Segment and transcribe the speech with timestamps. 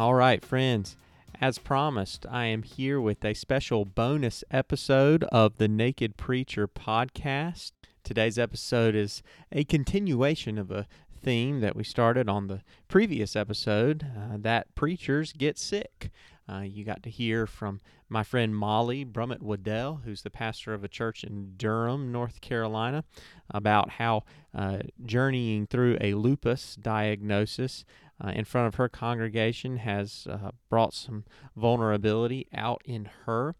[0.00, 0.96] All right, friends.
[1.42, 7.72] As promised, I am here with a special bonus episode of the Naked Preacher podcast.
[8.02, 9.22] Today's episode is
[9.52, 10.86] a continuation of a
[11.22, 16.10] theme that we started on the previous episode uh, that preachers get sick.
[16.50, 20.82] Uh, you got to hear from my friend Molly Brummett Waddell, who's the pastor of
[20.82, 23.04] a church in Durham, North Carolina,
[23.50, 27.84] about how uh, journeying through a lupus diagnosis
[28.22, 31.24] uh, in front of her congregation has uh, brought some
[31.56, 33.54] vulnerability out in her.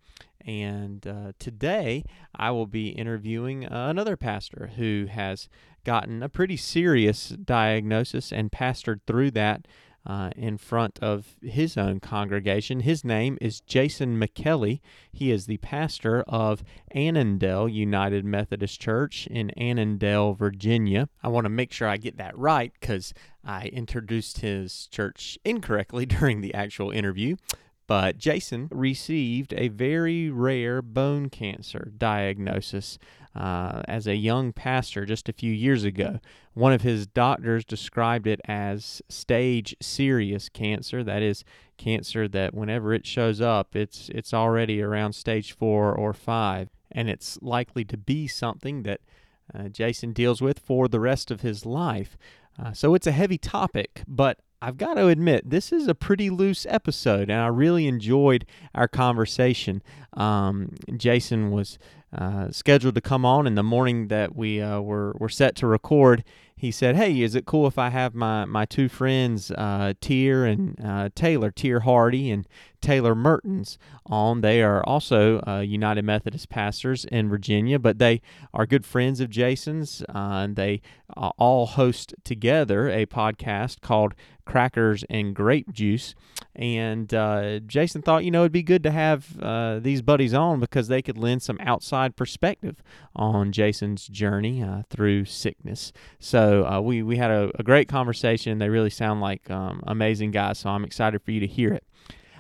[0.45, 5.49] And uh, today I will be interviewing another pastor who has
[5.85, 9.67] gotten a pretty serious diagnosis and pastored through that
[10.07, 12.81] uh, in front of his own congregation.
[12.81, 14.81] His name is Jason Micheli.
[15.13, 16.65] He is the pastor of
[16.95, 21.09] Annandale United Methodist Church in Annandale, Virginia.
[21.23, 23.13] I want to make sure I get that right because
[23.45, 27.37] I introduced his church incorrectly during the actual interview.
[27.87, 33.01] But Jason received a very rare bone cancer diagnosis
[33.35, 36.19] uh, as a young pastor just a few years ago.
[36.55, 41.05] One of his doctors described it as stage serious cancer.
[41.05, 41.45] That is
[41.79, 47.09] cancer that whenever it shows up, it's it's already around stage four or five, and
[47.09, 49.01] it's likely to be something that
[49.55, 52.17] uh, Jason deals with for the rest of his life.
[52.59, 56.29] Uh, so it's a heavy topic, but I've got to admit, this is a pretty
[56.29, 59.83] loose episode, and I really enjoyed our conversation.
[60.13, 61.79] Um, Jason was
[62.17, 65.67] uh, scheduled to come on in the morning that we uh, were, were set to
[65.67, 66.25] record
[66.61, 70.45] he said, "Hey, is it cool if I have my my two friends, uh, Teer
[70.45, 72.47] and uh, Taylor, Teer Hardy and
[72.83, 74.43] Taylor Mertins, on?
[74.43, 78.21] They are also uh, United Methodist pastors in Virginia, but they
[78.53, 80.83] are good friends of Jason's, and they
[81.17, 84.15] all host together a podcast called
[84.45, 86.15] Crackers and Grape Juice.
[86.57, 90.89] And uh, Jason thought, you know, it'd be good to have these buddies on because
[90.89, 92.83] they could lend some outside perspective
[93.15, 95.93] on Jason's journey through sickness.
[96.19, 98.59] So." So uh, we we had a, a, great conversation.
[98.59, 100.59] They really sound like um, amazing guys.
[100.59, 101.85] So I'm excited for you to hear it.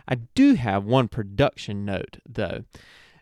[0.09, 2.65] I do have one production note though.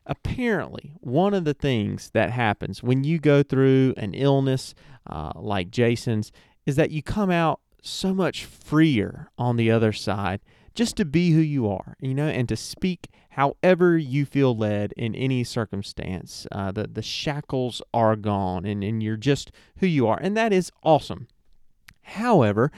[0.06, 4.72] Apparently, one of the things that happens when you go through an illness
[5.06, 6.30] uh, like Jason's
[6.64, 10.40] is that you come out so much freer on the other side
[10.78, 14.92] just to be who you are, you know, and to speak however you feel led
[14.92, 16.46] in any circumstance.
[16.52, 20.20] Uh, the, the shackles are gone and, and you're just who you are.
[20.22, 21.26] And that is awesome.
[22.02, 22.70] However,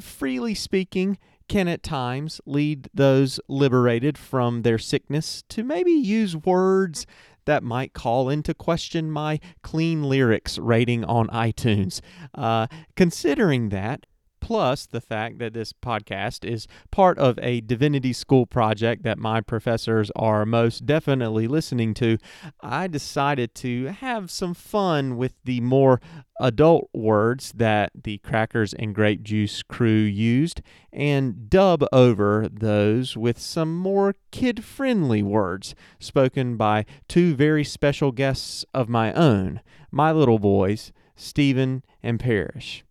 [0.00, 7.06] freely speaking, can at times lead those liberated from their sickness to maybe use words
[7.44, 12.00] that might call into question my clean lyrics rating on iTunes.
[12.34, 14.06] Uh, considering that,
[14.42, 19.40] plus the fact that this podcast is part of a divinity school project that my
[19.40, 22.18] professors are most definitely listening to,
[22.60, 26.00] I decided to have some fun with the more
[26.40, 30.60] adult words that the Crackers and Grape Juice crew used
[30.92, 38.10] and dub over those with some more kid friendly words spoken by two very special
[38.10, 39.60] guests of my own,
[39.92, 42.84] my little boys, Steven and Parrish.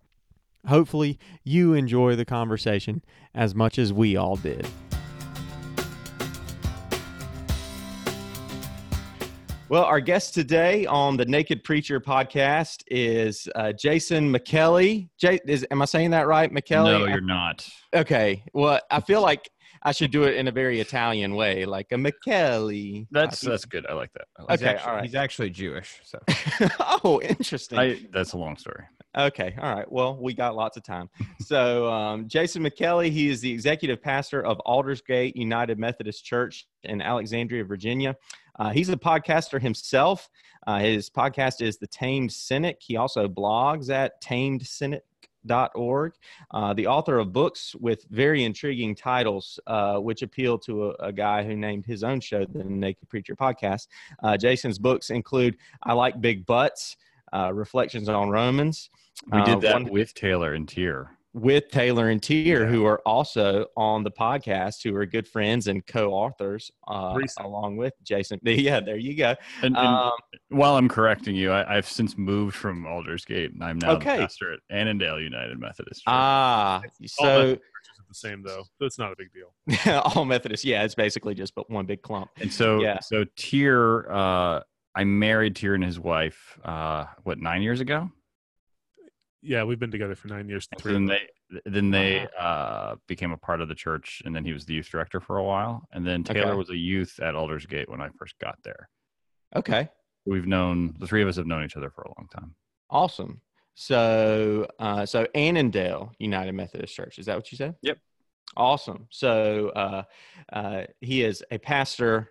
[0.68, 4.68] Hopefully, you enjoy the conversation as much as we all did.
[9.70, 15.08] Well, our guest today on the Naked Preacher podcast is uh, Jason McKelly.
[15.18, 17.00] J- is, am I saying that right, McKelly?
[17.00, 17.66] No, you're not.
[17.94, 18.44] Okay.
[18.54, 19.50] Well, I feel like
[19.82, 23.08] I should do it in a very Italian way, like a McKelly.
[23.12, 23.88] That's that's good.
[23.88, 24.28] I like that.
[24.38, 25.06] I like okay, actually, all right.
[25.06, 26.20] He's actually Jewish, so
[27.04, 27.80] oh, interesting.
[27.80, 28.84] I, that's a long story.
[29.18, 29.56] Okay.
[29.62, 29.92] All right.
[29.92, 31.10] Well, we got lots of time.
[31.42, 37.02] So, um, Jason Micheli, he is the executive pastor of Aldersgate United Methodist Church in
[37.02, 38.16] Alexandria, Virginia.
[38.58, 40.30] Uh, he's a podcaster himself.
[40.66, 42.78] Uh, his podcast is The Tamed Cynic.
[42.80, 46.14] He also blogs at tamedcynic.org.
[46.52, 51.12] Uh, the author of books with very intriguing titles, uh, which appeal to a, a,
[51.12, 53.88] guy who named his own show the Naked Preacher Podcast.
[54.24, 56.96] Uh, Jason's books include I Like Big Butts,
[57.34, 58.90] uh, Reflections on Romans.
[59.32, 61.18] We did Uh, that one- with Taylor and Teer.
[61.34, 65.86] with Taylor and Teer, who are also on the podcast, who are good friends and
[65.88, 68.38] co-authors, uh, along with Jason.
[68.46, 69.36] Yeah, there you go.
[69.64, 70.12] And, and Um,
[70.50, 74.18] while I'm correcting you, I, I've since moved from Aldersgate, and I'm now Okay.
[74.18, 76.02] the pastor at Annandale United Methodist.
[76.02, 76.14] Church.
[76.14, 77.62] ah, All so Methodist
[78.00, 80.02] are the same though, so it's not a big deal.
[80.16, 80.66] all Methodists.
[80.66, 82.30] Yeah, it's basically just but one big clump.
[82.42, 83.00] and so, yeah.
[83.00, 84.60] so Teer, uh,
[84.94, 88.10] I married Teer and his wife, uh, what nine years ago?
[89.42, 90.68] Yeah, we've been together for nine years.
[90.74, 91.22] So Three then they
[91.66, 94.90] then they uh, became a part of the church, and then he was the youth
[94.90, 95.88] director for a while.
[95.92, 96.58] And then Taylor Okay.
[96.58, 98.90] was a youth at Aldersgate when I first got there.
[99.56, 99.90] Okay.
[100.26, 102.56] We've known the three of us have known each other for a long time.
[102.90, 103.42] Awesome.
[103.74, 107.18] So, uh, so Annandale United Methodist Church.
[107.18, 107.76] Is that what you said?
[107.82, 107.98] Yep.
[108.56, 109.08] Awesome.
[109.10, 110.04] So, uh,
[110.54, 112.30] uh, he is a pastor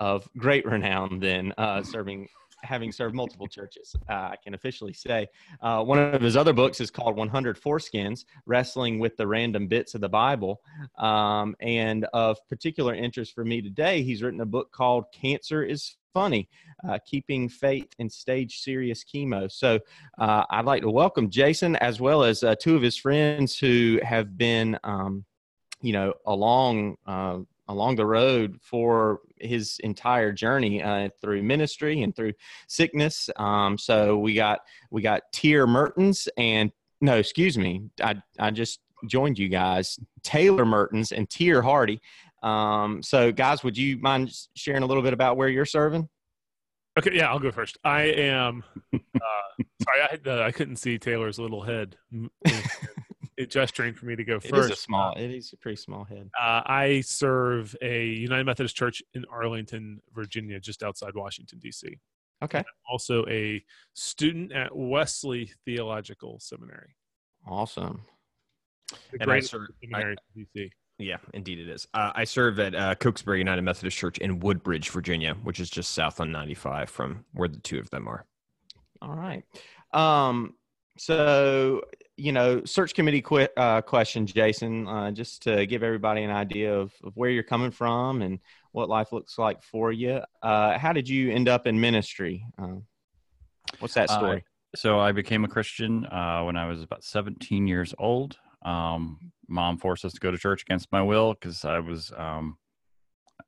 [0.00, 1.18] of great renown.
[1.18, 2.28] Then, uh, serving,
[2.62, 5.28] having served multiple churches, uh, I can officially say.
[5.60, 9.94] Uh, one of his other books is called 100 Foreskins: Wrestling with the Random Bits
[9.94, 10.60] of the Bible.
[10.98, 15.96] Um, and of particular interest for me today, he's written a book called "Cancer Is
[16.14, 16.48] Funny."
[16.88, 19.50] Uh, keeping faith in stage serious chemo.
[19.50, 19.80] So,
[20.18, 23.98] uh, I'd like to welcome Jason as well as uh, two of his friends who
[24.04, 25.24] have been, um,
[25.82, 32.14] you know, along uh, along the road for his entire journey uh, through ministry and
[32.14, 32.32] through
[32.66, 33.30] sickness.
[33.36, 34.60] Um, so we got
[34.90, 40.64] we got Teer Mertins and no, excuse me, I I just joined you guys, Taylor
[40.64, 42.00] Mertins and Teer Hardy.
[42.42, 46.08] Um, so guys, would you mind sharing a little bit about where you're serving?
[46.98, 47.78] Okay, yeah, I'll go first.
[47.84, 48.64] I am.
[48.92, 48.98] Uh,
[49.82, 51.96] sorry, I, uh, I couldn't see Taylor's little head.
[53.38, 54.72] M- It gesturing for me to go It is first.
[54.72, 55.14] a small.
[55.16, 56.28] It is a pretty small head.
[56.38, 61.98] Uh, I serve a United Methodist Church in Arlington, Virginia, just outside Washington D.C.
[62.42, 62.62] Okay.
[62.90, 63.64] Also, a
[63.94, 66.94] student at Wesley Theological Seminary.
[67.46, 68.02] Awesome.
[69.12, 70.70] The And I serve- seminary in D.C.
[71.00, 71.86] Yeah, indeed it is.
[71.94, 75.92] Uh, I serve at uh, Cokesbury United Methodist Church in Woodbridge, Virginia, which is just
[75.92, 78.26] south on 95 from where the two of them are.
[79.00, 79.44] All right.
[79.92, 80.54] Um,
[80.96, 81.82] so,
[82.18, 86.74] you know, search committee que- uh, question, Jason, uh, just to give everybody an idea
[86.74, 88.40] of, of where you're coming from and
[88.72, 90.20] what life looks like for you.
[90.42, 92.44] Uh, how did you end up in ministry?
[92.58, 92.82] Um,
[93.78, 94.44] what's that Uh, story?
[94.74, 98.36] So I became a Christian uh, when I was about 17 years old.
[98.62, 102.58] Um, mom forced us to go to church against my will because I was um,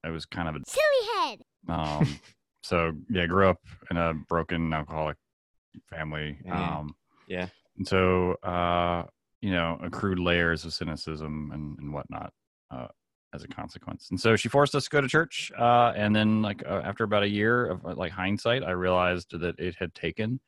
[0.04, 1.40] I was kind of a Silly head.
[1.68, 2.20] um,
[2.62, 3.58] so yeah, grew up
[3.90, 5.16] in a broken alcoholic
[5.90, 6.38] family.
[7.26, 7.48] Yeah.
[7.76, 9.04] And so, uh,
[9.40, 12.32] you know, accrued layers of cynicism and, and whatnot
[12.70, 12.88] uh,
[13.32, 14.08] as a consequence.
[14.10, 15.50] And so she forced us to go to church.
[15.58, 19.38] Uh, and then, like, uh, after about a year of uh, like hindsight, I realized
[19.38, 20.40] that it had taken.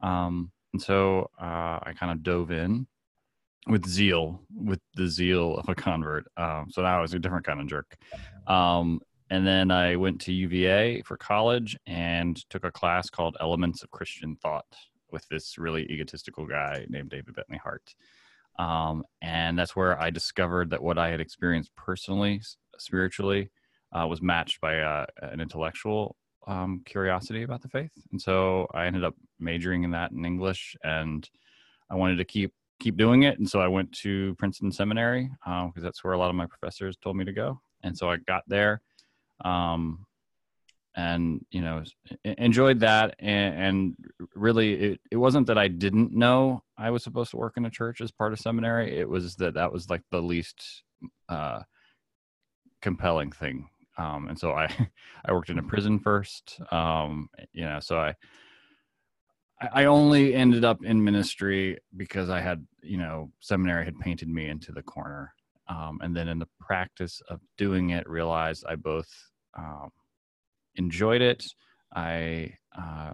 [0.00, 2.86] Um, and so uh, I kind of dove in
[3.66, 6.26] with zeal, with the zeal of a convert.
[6.36, 7.96] Um, so now I was a different kind of jerk.
[8.46, 9.00] Um,
[9.30, 13.90] and then I went to UVA for college and took a class called Elements of
[13.90, 14.64] Christian Thought
[15.10, 17.94] with this really egotistical guy named David Bentley Hart.
[18.58, 22.42] Um, and that's where I discovered that what I had experienced personally,
[22.76, 23.50] spiritually,
[23.92, 26.16] uh, was matched by uh, an intellectual
[26.46, 27.92] um, curiosity about the faith.
[28.10, 31.28] And so I ended up majoring in that in English, and
[31.90, 33.38] I wanted to keep keep doing it.
[33.38, 36.96] And so I went to Princeton Seminary because that's where a lot of my professors
[36.96, 37.60] told me to go.
[37.82, 38.82] And so I got there,
[39.44, 40.06] um,
[40.98, 41.84] and you know
[42.24, 43.14] enjoyed that.
[43.20, 43.96] And, and
[44.34, 47.70] really, it, it wasn't that I didn't know I was supposed to work in a
[47.70, 48.98] church as part of seminary.
[48.98, 50.82] It was that that was like the least
[51.28, 51.60] uh,
[52.82, 53.68] compelling thing.
[53.96, 54.68] Um, and so I,
[55.24, 56.60] I worked in a prison first.
[56.72, 58.14] Um, you know, so I,
[59.60, 64.28] I I only ended up in ministry because I had, you know, seminary had painted
[64.28, 65.32] me into the corner.
[65.68, 69.08] Um, and then in the practice of doing it, realized I both
[69.56, 69.90] um,
[70.78, 71.44] enjoyed it.
[71.94, 73.12] I uh,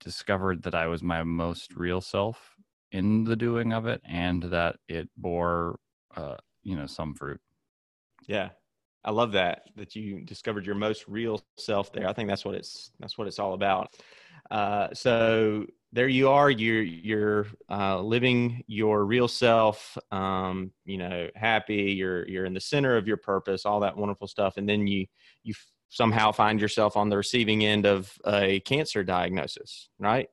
[0.00, 2.56] discovered that I was my most real self
[2.92, 5.78] in the doing of it, and that it bore,
[6.16, 7.40] uh, you know, some fruit.
[8.26, 8.50] Yeah.
[9.04, 12.08] I love that that you discovered your most real self there.
[12.08, 13.96] I think that's what it's that's what it's all about.
[14.50, 16.50] Uh, so there you are.
[16.50, 19.98] You're you're uh, living your real self.
[20.12, 21.92] Um, you know, happy.
[21.92, 23.66] You're you're in the center of your purpose.
[23.66, 25.06] All that wonderful stuff, and then you
[25.42, 25.54] you
[25.92, 30.30] somehow find yourself on the receiving end of a cancer diagnosis, right?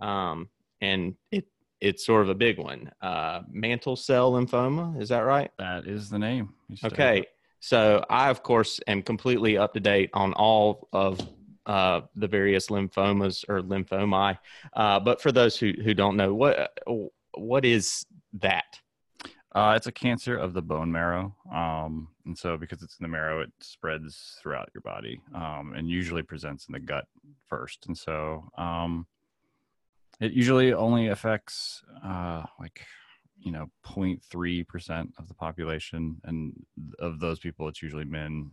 [0.00, 0.50] Um,
[0.82, 1.46] and it
[1.80, 2.90] it's sort of a big one.
[3.00, 5.00] Uh, mantle cell lymphoma.
[5.00, 5.50] Is that right?
[5.58, 6.54] That is the name.
[6.84, 7.24] Okay.
[7.60, 11.20] So I, of course, am completely up to date on all of
[11.66, 14.38] uh, the various lymphomas or lymphomi.
[14.74, 16.76] Uh, but for those who, who don't know, what
[17.34, 18.78] what is that?
[19.54, 21.34] Uh, it's a cancer of the bone marrow.
[21.52, 25.88] Um, and so because it's in the marrow, it spreads throughout your body um, and
[25.88, 27.06] usually presents in the gut
[27.46, 27.86] first.
[27.86, 29.06] And so um,
[30.20, 32.84] it usually only affects uh, like,
[33.38, 36.20] you know, 0.3% of the population.
[36.24, 36.52] And
[36.98, 38.50] of those people, it's usually men,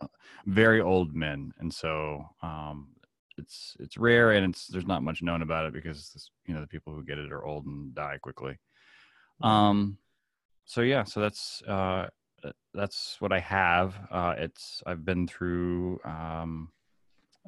[0.00, 0.06] uh,
[0.46, 1.52] very old men.
[1.58, 2.88] And so um,
[3.36, 6.66] it's it's rare and it's there's not much known about it because, you know, the
[6.66, 8.58] people who get it are old and die quickly.
[9.40, 9.98] Um,
[10.64, 12.06] so yeah, so that's uh,
[12.74, 13.96] that's what I have.
[14.10, 16.70] Uh, it's I've been through um,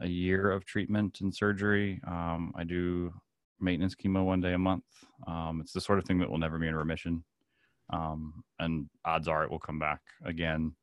[0.01, 2.01] a year of treatment and surgery.
[2.07, 3.13] Um, I do
[3.61, 4.85] maintenance chemo one day a month.
[5.27, 7.25] Um, it's the sort of thing that will never be in remission,
[7.93, 10.75] um, and odds are it will come back again,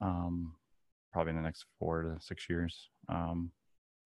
[0.00, 0.54] um,
[1.12, 2.90] probably in the next four to six years.
[3.08, 3.50] Um,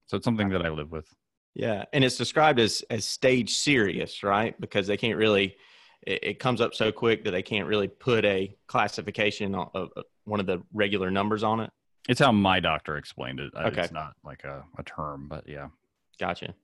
[0.06, 1.06] so it's something that I live with.
[1.54, 4.58] Yeah, and it's described as as stage serious, right?
[4.60, 5.56] Because they can't really.
[6.06, 10.04] It, it comes up so quick that they can't really put a classification of, of
[10.24, 11.70] one of the regular numbers on it.
[12.08, 13.52] It's how my doctor explained it.
[13.54, 13.82] Okay.
[13.82, 15.68] It's not like a, a term, but yeah.
[16.18, 16.54] Gotcha.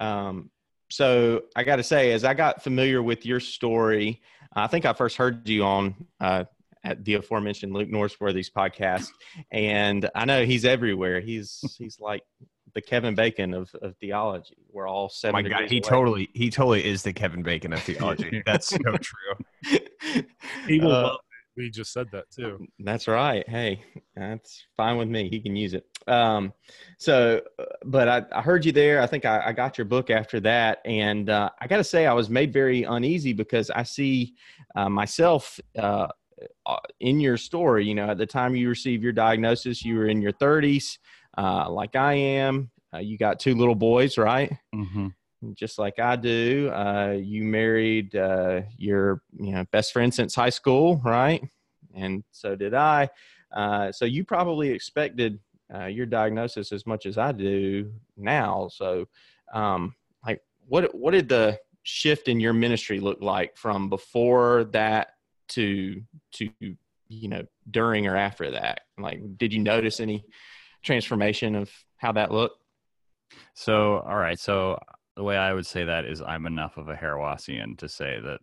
[0.00, 0.50] Um,
[0.90, 4.20] so I got to say, as I got familiar with your story,
[4.52, 6.44] I think I first heard you on uh,
[6.84, 9.10] at the aforementioned Luke Norsworthy's podcast,
[9.50, 11.20] and I know he's everywhere.
[11.20, 12.22] He's he's like
[12.74, 14.56] the Kevin Bacon of, of theology.
[14.72, 15.42] We're all Oh seven.
[15.42, 15.80] my God, he away.
[15.80, 18.42] totally he totally is the Kevin Bacon of theology.
[18.46, 19.78] That's so true.
[20.68, 21.16] He will Uh.
[21.56, 22.66] We just said that too.
[22.80, 23.48] That's right.
[23.48, 23.80] Hey,
[24.16, 25.28] that's fine with me.
[25.28, 25.86] He can use it.
[26.08, 26.52] Um,
[26.98, 29.00] so, uh, but I, I heard you there.
[29.00, 32.06] I think I, I got your book after that, and uh, I got to say
[32.08, 34.34] I was made very uneasy because I see
[34.74, 36.08] uh, myself uh,
[36.66, 37.86] uh, in your story.
[37.86, 40.98] You know, at the time you received your diagnosis, you were in your 30s,
[41.36, 42.70] uh, like I am.
[42.92, 44.52] Uh, you got two little boys, right?
[44.74, 45.08] Mm-hmm.
[45.54, 46.70] just like I do.
[46.72, 51.42] Uh, you married uh, your you know best friend since high school, right?
[51.94, 53.08] And so did I.
[53.52, 55.38] Uh, so you probably expected
[55.74, 58.68] uh, your diagnosis as much as I do now.
[58.68, 59.06] So,
[59.52, 59.94] um,
[60.26, 65.08] like, what what did the shift in your ministry look like from before that
[65.48, 66.48] to to
[67.08, 68.82] you know during or after that?
[68.98, 70.24] Like, did you notice any
[70.84, 72.62] transformation of how that looked?
[73.54, 74.38] So, all right.
[74.38, 74.78] So,
[75.16, 78.40] the way I would say that is I'm enough of a Hauerwasian to say that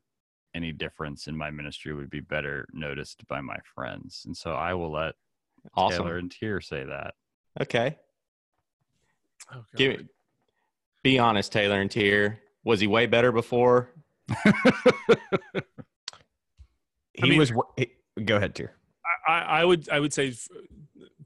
[0.56, 4.24] any difference in my ministry would be better noticed by my friends.
[4.26, 5.16] And so I will let
[5.76, 6.04] Awesome.
[6.04, 7.14] Taylor and Teer say that.
[7.62, 7.98] Okay.
[9.54, 10.06] Oh, Give it,
[11.04, 12.40] be honest, Taylor and Teer.
[12.64, 13.90] Was he way better before?
[17.14, 17.54] He mean- was.
[17.54, 17.92] wa- he-
[18.26, 18.74] Go ahead, Teer.
[19.28, 20.48] I, I would I would say f-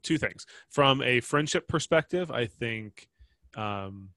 [0.06, 2.30] two things from a friendship perspective.
[2.30, 3.08] I think
[3.56, 4.10] um,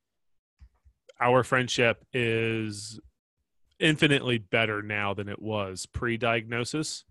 [1.19, 2.99] our friendship is
[3.79, 7.05] infinitely better now than it was pre-diagnosis,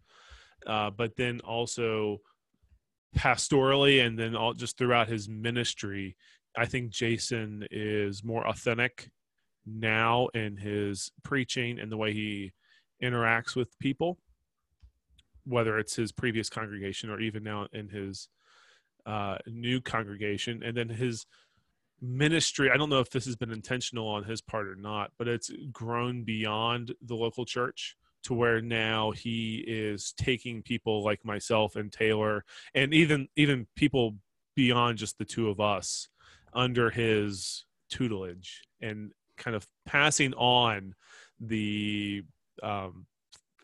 [0.66, 2.18] uh, but then also
[3.16, 6.16] pastorally, and then all just throughout his ministry,
[6.56, 9.10] I think Jason is more authentic
[9.66, 12.52] now in his preaching and the way he
[13.02, 14.18] interacts with people
[15.48, 18.28] whether it's his previous congregation or even now in his
[19.08, 21.26] uh, new congregation, and then his
[22.00, 22.70] ministry.
[22.70, 25.50] I don't know if this has been intentional on his part or not, but it's
[25.72, 31.90] grown beyond the local church to where now he is taking people like myself and
[31.90, 34.16] Taylor, and even even people
[34.54, 36.08] beyond just the two of us
[36.52, 40.94] under his tutelage and kind of passing on
[41.40, 42.22] the
[42.62, 43.06] um,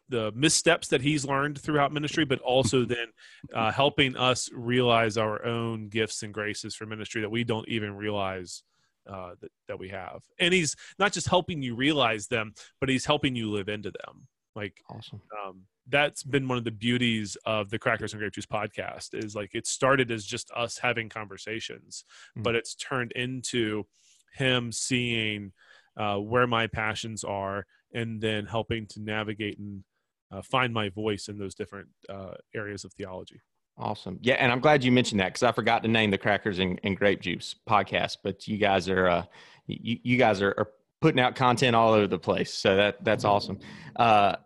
[0.08, 3.06] the missteps that he's learned throughout ministry, but also then
[3.54, 7.94] uh, helping us realize our own gifts and graces for ministry that we don't even
[7.96, 8.62] realize
[9.10, 10.22] uh, that, that we have.
[10.38, 14.26] And he's not just helping you realize them, but he's helping you live into them.
[14.56, 15.20] Like Awesome.
[15.46, 19.34] um, that's been one of the beauties of the Crackers and Grape Juice podcast is
[19.34, 22.04] like it started as just us having conversations,
[22.38, 22.42] Mm.
[22.44, 23.84] but it's turned into
[24.32, 25.52] him seeing
[25.96, 29.84] uh, where my passions are and then helping to navigate and
[30.30, 33.40] uh, find my voice in those different uh, areas of theology.
[33.76, 34.18] Awesome.
[34.22, 36.80] Yeah, and I'm glad you mentioned that because I forgot to name the Crackers and,
[36.84, 38.18] and Grape Juice podcast.
[38.22, 39.24] But you guys are uh,
[39.66, 40.68] you, you guys are, are
[41.00, 43.58] putting out content all over the place, so that that's awesome.
[43.96, 44.36] Uh,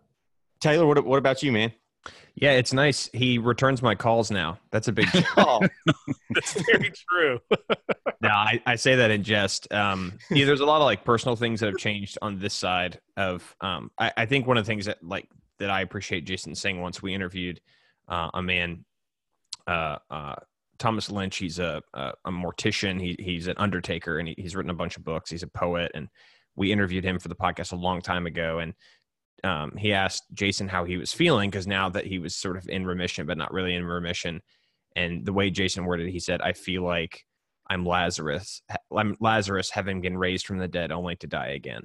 [0.59, 1.71] Taylor, what what about you, man?
[2.35, 3.09] Yeah, it's nice.
[3.13, 4.59] He returns my calls now.
[4.71, 5.07] That's a big.
[5.37, 5.59] Oh,
[6.29, 7.39] That's very true.
[8.21, 9.71] no, I, I say that in jest.
[9.73, 12.99] Um, yeah, there's a lot of like personal things that have changed on this side
[13.17, 13.55] of.
[13.61, 15.27] Um, I, I think one of the things that like
[15.59, 17.61] that I appreciate Jason saying once we interviewed
[18.07, 18.85] uh, a man,
[19.67, 20.35] uh, uh,
[20.77, 21.37] Thomas Lynch.
[21.37, 22.99] He's a a, a mortician.
[22.99, 25.29] He he's an undertaker, and he, he's written a bunch of books.
[25.29, 26.07] He's a poet, and
[26.55, 28.73] we interviewed him for the podcast a long time ago, and.
[29.41, 32.67] Um, he asked Jason how he was feeling because now that he was sort of
[32.67, 34.41] in remission, but not really in remission,
[34.97, 37.23] and the way Jason worded, it, he said, "I feel like
[37.69, 38.61] I'm Lazarus.
[38.95, 41.83] I'm Lazarus having been raised from the dead only to die again.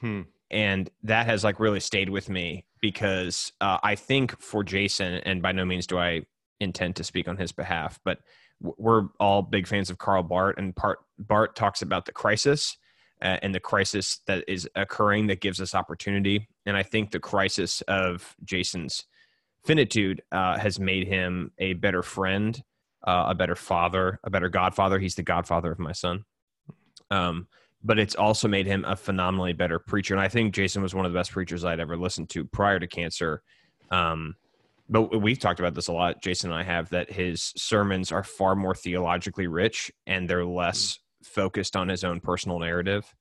[0.00, 0.22] hmm.
[0.54, 5.42] And that has like really stayed with me because uh, I think for Jason, and
[5.42, 6.22] by no means do I
[6.60, 8.20] intend to speak on his behalf, but
[8.60, 12.78] we're all big fans of Karl Barth, and part, Barth talks about the crisis
[13.20, 16.48] uh, and the crisis that is occurring that gives us opportunity.
[16.66, 19.04] And I think the crisis of Jason's
[19.64, 22.62] finitude uh, has made him a better friend,
[23.04, 25.00] uh, a better father, a better godfather.
[25.00, 26.24] He's the godfather of my son.
[27.10, 27.48] Um,
[27.84, 30.14] but it's also made him a phenomenally better preacher.
[30.14, 32.80] And I think Jason was one of the best preachers I'd ever listened to prior
[32.80, 33.42] to cancer.
[33.90, 34.36] Um,
[34.88, 38.24] but we've talked about this a lot, Jason and I have, that his sermons are
[38.24, 43.14] far more theologically rich and they're less focused on his own personal narrative.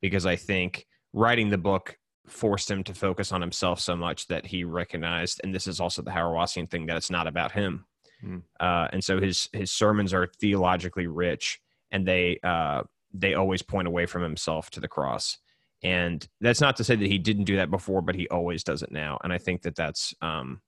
[0.00, 4.46] Because I think writing the book forced him to focus on himself so much that
[4.46, 7.84] he recognized, and this is also the Hauerwasian thing, that it's not about him.
[8.20, 8.38] Hmm.
[8.60, 12.82] Uh, and so his his sermons are theologically rich, and they uh,
[13.14, 15.38] they always point away from himself to the cross.
[15.82, 18.82] And that's not to say that he didn't do that before, but he always does
[18.82, 19.18] it now.
[19.22, 20.60] And I think that that's um,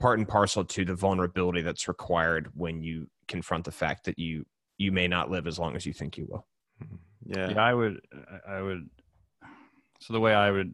[0.00, 4.44] part and parcel to the vulnerability that's required when you confront the fact that you
[4.78, 6.46] you may not live as long as you think you will.
[7.24, 7.50] Yeah.
[7.50, 8.00] yeah i would
[8.48, 8.90] i I would
[10.00, 10.72] so the way i would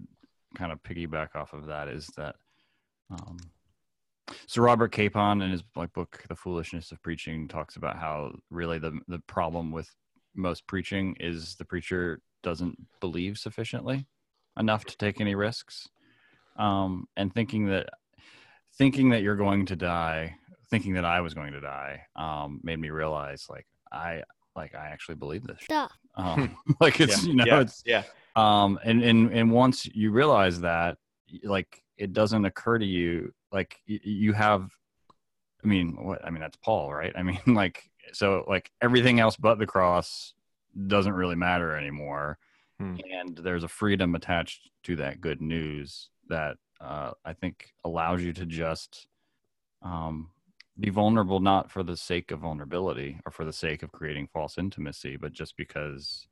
[0.57, 2.37] kind of piggyback off of that is that
[3.11, 3.37] um
[4.47, 8.79] so robert capon in his like book the foolishness of preaching talks about how really
[8.79, 9.91] the the problem with
[10.35, 14.07] most preaching is the preacher doesn't believe sufficiently
[14.59, 15.89] enough to take any risks
[16.57, 17.89] um and thinking that
[18.77, 20.35] thinking that you're going to die
[20.71, 24.23] thinking that i was going to die um made me realize like i
[24.57, 25.93] like i actually believe this Stuff.
[26.17, 27.29] um, like it's yeah.
[27.29, 27.61] you know yeah.
[27.61, 28.03] it's yeah.
[28.37, 30.97] um and and and once you realize that
[31.45, 34.69] like it doesn't occur to you like y- you have
[35.65, 39.37] i mean what i mean that's paul right i mean like so like everything else
[39.37, 40.35] but the cross
[40.87, 42.39] doesn't really matter anymore
[42.81, 42.97] Hmm.
[43.13, 48.33] and there's a freedom attached to that good news that uh, i think allows you
[48.33, 49.07] to just
[49.83, 50.31] um,
[50.79, 54.59] be vulnerable not for the sake of vulnerability or for the sake of creating false
[54.59, 56.29] intimacy but just because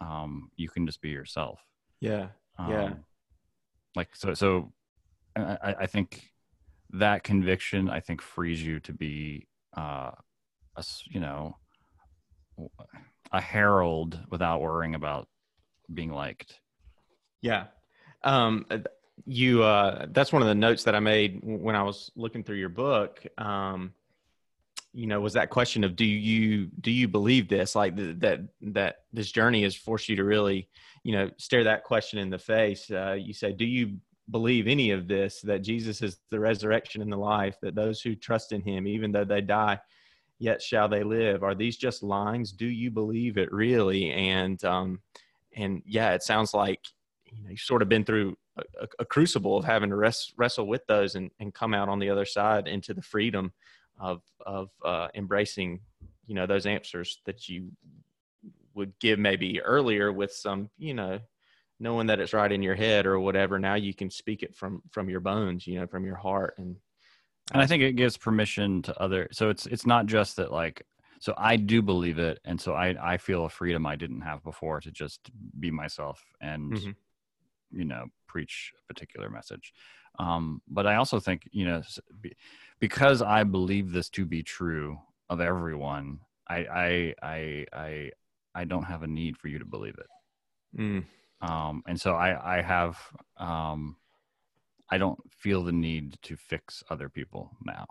[0.00, 1.60] um, you can just be yourself
[2.00, 2.28] Yeah.
[2.58, 2.92] um, Yeah.
[3.94, 4.72] like so so
[5.36, 6.32] I, I- I think
[6.90, 10.12] that conviction i think frees you to be uh
[10.76, 11.56] a you know
[13.32, 15.28] a herald without worrying about
[15.92, 16.60] being liked
[17.42, 17.66] Yeah.
[18.22, 18.66] Um,
[19.24, 22.56] you, uh, that's one of the notes that I made when I was looking through
[22.56, 23.24] your book.
[23.38, 23.94] Um,
[24.92, 27.74] you know, was that question of do you do you believe this?
[27.74, 30.68] Like th- that that this journey has forced you to really,
[31.02, 32.90] you know, stare that question in the face.
[32.90, 33.98] Uh, you say, do you
[34.30, 35.40] believe any of this?
[35.42, 37.56] That Jesus is the resurrection and the life.
[37.62, 39.80] That those who trust in Him, even though they die,
[40.38, 41.42] yet shall they live.
[41.42, 42.52] Are these just lines?
[42.52, 44.10] Do you believe it really?
[44.10, 45.00] And um,
[45.54, 46.80] and yeah, it sounds like
[47.24, 50.66] you know you've sort of been through a, a, crucible of having to res- wrestle
[50.66, 53.52] with those and, and come out on the other side into the freedom
[53.98, 55.80] of of uh, embracing
[56.26, 57.70] you know those answers that you
[58.74, 61.18] would give maybe earlier with some you know
[61.78, 64.82] knowing that it's right in your head or whatever now you can speak it from
[64.90, 66.76] from your bones you know from your heart and
[67.52, 70.82] and i think it gives permission to other so it's it's not just that like
[71.20, 74.42] so i do believe it and so i i feel a freedom i didn't have
[74.42, 76.94] before to just be myself and Mhm.
[77.70, 79.72] you know preach a particular message.
[80.18, 81.82] Um but i also think you know
[82.80, 88.10] because i believe this to be true of everyone i i i i,
[88.54, 90.80] I don't have a need for you to believe it.
[90.80, 91.04] Mm,
[91.40, 92.98] um and so i i have
[93.36, 93.96] um
[94.90, 97.86] i don't feel the need to fix other people now.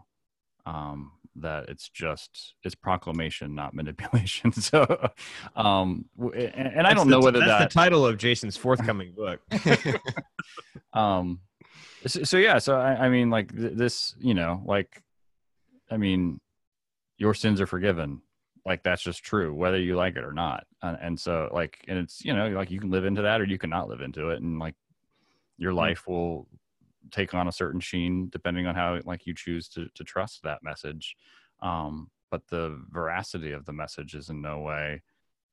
[0.66, 4.52] Um that it's just it's proclamation not manipulation.
[4.54, 5.10] So
[5.56, 9.14] um and, and i don't the- know whether that's that the title of Jason's forthcoming
[9.14, 9.42] book.
[10.94, 11.40] um
[12.08, 15.02] so, so yeah so I, I mean like th- this you know like
[15.92, 16.40] i mean
[17.18, 18.22] your sins are forgiven.
[18.66, 20.66] Like that's just true whether you like it or not.
[20.82, 23.46] And, and so like and it's you know like you can live into that or
[23.46, 24.42] you cannot live into it.
[24.42, 24.76] And like
[25.58, 26.48] your life will
[27.12, 30.64] take on a certain sheen depending on how like you choose to to trust that
[30.64, 31.16] message
[31.62, 35.02] um but the veracity of the message is in no way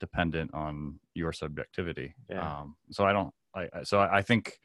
[0.01, 2.61] dependent on your subjectivity Yeah.
[2.61, 4.59] um so i don't i so i, think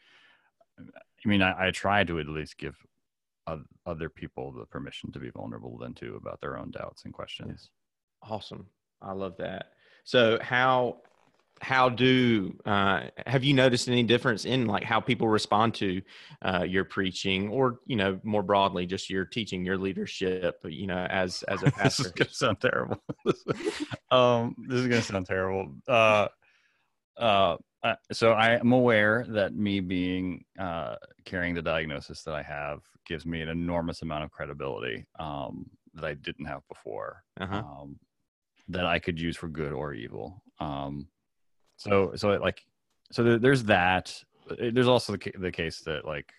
[0.79, 2.75] I mean, I, I try to at least give
[3.85, 7.69] other people the permission to be vulnerable then too about their own doubts and questions.
[8.21, 8.67] Awesome.
[9.01, 9.71] I love that.
[10.03, 10.97] So how
[11.61, 16.01] how do uh, have you noticed any difference in like how people respond to
[16.41, 21.05] uh, your preaching or you know more broadly just your teaching your leadership you know
[21.09, 23.03] as as a pastor this is gonna sound terrible.
[24.11, 25.73] um, this is gonna sound terrible.
[25.87, 26.27] Uh,
[27.17, 32.43] uh, uh, so I am aware that me being uh, carrying the diagnosis that I
[32.43, 37.23] have gives me an enormous amount of credibility um, that I didn't have before.
[37.39, 37.57] uh-huh.
[37.57, 37.99] um,
[38.69, 40.43] that I could use for good or evil.
[40.59, 41.07] Um,
[41.77, 42.65] So so it, like
[43.11, 44.13] so there, there's that.
[44.59, 46.31] There's also the the case that like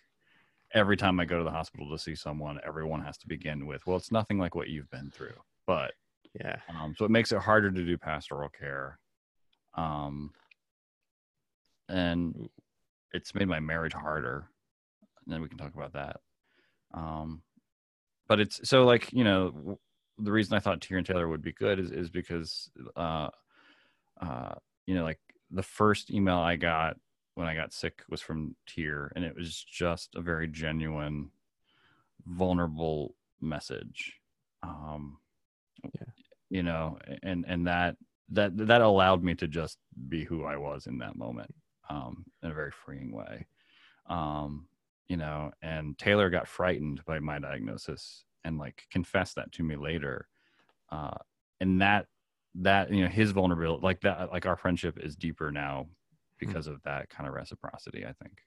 [0.75, 3.87] every time I go to the hospital to see someone, everyone has to begin with,
[3.87, 5.35] well, it's nothing like what you've been through,
[5.67, 5.93] but
[6.39, 6.57] Yeah.
[6.69, 8.99] um, so it makes it harder to do pastoral care.
[9.75, 10.33] Um,
[11.89, 12.49] and
[13.13, 14.51] it's made my marriage harder.
[15.25, 16.21] And then we can talk about that.
[16.93, 17.43] Um,
[18.29, 19.79] but it's so like, you know, w-
[20.19, 23.29] the reason I thought Teer and Taylor would be good is, is because, uh,
[24.21, 24.55] uh,
[24.87, 25.21] you know, like
[25.51, 26.97] the first email I got
[27.35, 31.31] when I got sick was from Teer, and it was just a very genuine,
[32.27, 34.21] vulnerable message.
[34.63, 35.19] Um,
[35.85, 36.07] Yeah.
[36.51, 37.97] you know, and and that
[38.31, 41.55] that that allowed me to just be who I was in that moment,
[41.89, 43.47] um, in a very freeing way.
[44.07, 44.69] Um,
[45.09, 49.77] you know, and Taylor got frightened by my diagnosis and like confessed that to me
[49.77, 50.29] later,
[50.91, 51.17] uh,
[51.61, 52.07] and that
[52.59, 55.87] that you know his vulnerability, like that, like our friendship is deeper now
[56.39, 58.05] because of that kind of reciprocity.
[58.05, 58.39] I think.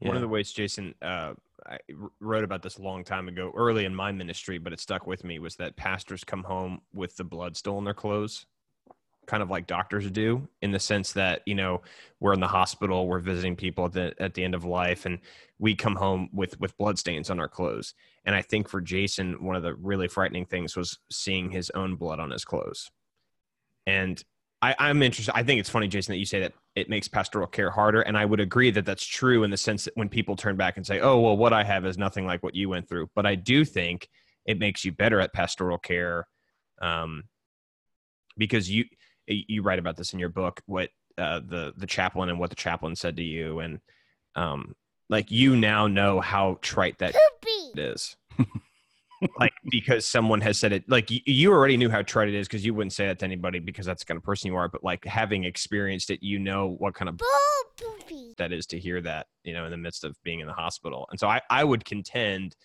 [0.00, 0.08] Yeah.
[0.08, 1.34] One of the ways, Jason, uh,
[1.66, 4.80] I r- wrote about this a long time ago, early in my ministry, but it
[4.80, 8.44] stuck with me, was that pastors come home with the blood still in their clothes,
[9.26, 11.80] kind of like doctors do, in the sense that you know
[12.20, 15.20] we're in the hospital, we're visiting people at the at the end of life, and
[15.58, 17.94] we come home with with blood stains on our clothes.
[18.26, 21.96] And I think for Jason, one of the really frightening things was seeing his own
[21.96, 22.90] blood on his clothes.
[23.86, 24.22] And
[24.62, 25.36] I, I'm interested.
[25.36, 28.00] I think it's funny, Jason, that you say that it makes pastoral care harder.
[28.02, 30.76] And I would agree that that's true in the sense that when people turn back
[30.76, 33.10] and say, oh, well, what I have is nothing like what you went through.
[33.14, 34.08] But I do think
[34.46, 36.26] it makes you better at pastoral care
[36.80, 37.24] um,
[38.36, 38.84] because you
[39.26, 42.56] you write about this in your book, what uh, the the chaplain and what the
[42.56, 43.80] chaplain said to you, and
[44.34, 44.74] um,
[45.08, 47.14] like you now know how trite that
[47.74, 48.16] it is.
[49.38, 52.46] like because someone has said it like you, you already knew how trite it is
[52.46, 54.68] because you wouldn't say that to anybody because that's the kind of person you are
[54.68, 57.20] but like having experienced it you know what kind of
[58.36, 61.06] that is to hear that you know in the midst of being in the hospital
[61.10, 62.56] and so i i would contend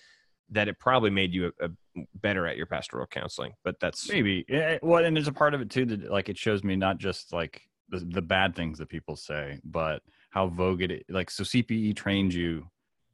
[0.52, 1.69] that it probably made you a, a
[2.15, 4.45] better at your pastoral counseling but that's Maybe.
[4.48, 6.98] Yeah, well, and there's a part of it too that like it shows me not
[6.98, 11.43] just like the, the bad things that people say, but how vogue it like so
[11.43, 12.67] CPE trained you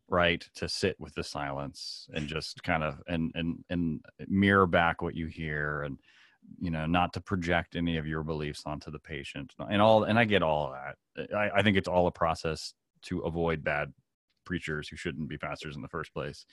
[0.08, 5.02] right to sit with the silence and just kind of and and and mirror back
[5.02, 5.98] what you hear and
[6.60, 10.20] you know not to project any of your beliefs onto the patient and all and
[10.20, 11.36] I get all of that.
[11.36, 13.94] I, I think it's all a process to avoid bad
[14.46, 16.46] preachers who shouldn't be pastors in the first place.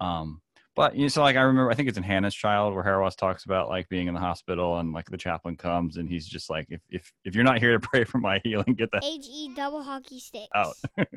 [0.00, 0.40] Um,
[0.74, 3.16] but you know, so like I remember, I think it's in Hannah's Child where Hauerwas
[3.16, 6.48] talks about like being in the hospital and like the chaplain comes and he's just
[6.48, 9.26] like, if if if you're not here to pray for my healing, get the H
[9.30, 10.74] E double hockey stick out.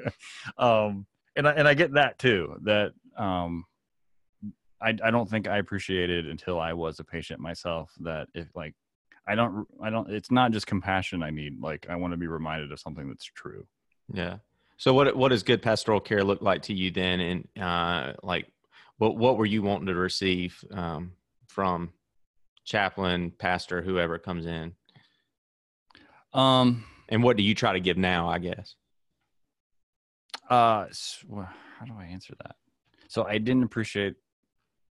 [0.58, 2.58] um, and I and I get that too.
[2.64, 3.66] That um,
[4.82, 8.74] I I don't think I appreciated until I was a patient myself that if like
[9.28, 11.60] I don't I don't it's not just compassion I need.
[11.60, 13.66] Like I want to be reminded of something that's true.
[14.14, 14.38] Yeah.
[14.78, 17.20] So what what does good pastoral care look like to you then?
[17.20, 18.52] And uh, like,
[18.98, 21.14] what what were you wanting to receive um,
[21.48, 21.94] from
[22.66, 24.74] chaplain, pastor, whoever comes in?
[26.34, 28.28] Um, And what do you try to give now?
[28.28, 28.76] I guess.
[30.50, 30.86] Uh,
[31.80, 32.56] how do I answer that?
[33.08, 34.16] So I didn't appreciate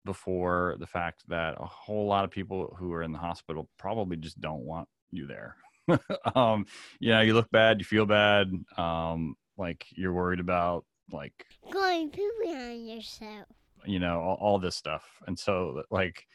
[0.04, 4.16] before the fact that a whole lot of people who are in the hospital probably
[4.16, 5.56] just don't want you there.
[6.34, 6.66] um,
[6.98, 12.10] you know, you look bad, you feel bad, um, like you're worried about like Going
[12.10, 13.46] poopy on yourself.
[13.84, 16.26] you know all, all this stuff and so like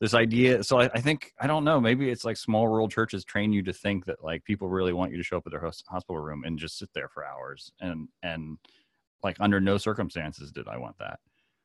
[0.00, 3.24] this idea so I, I think i don't know maybe it's like small rural churches
[3.24, 5.60] train you to think that like people really want you to show up at their
[5.60, 8.58] hos- hospital room and just sit there for hours and and
[9.22, 11.18] like under no circumstances did i want that.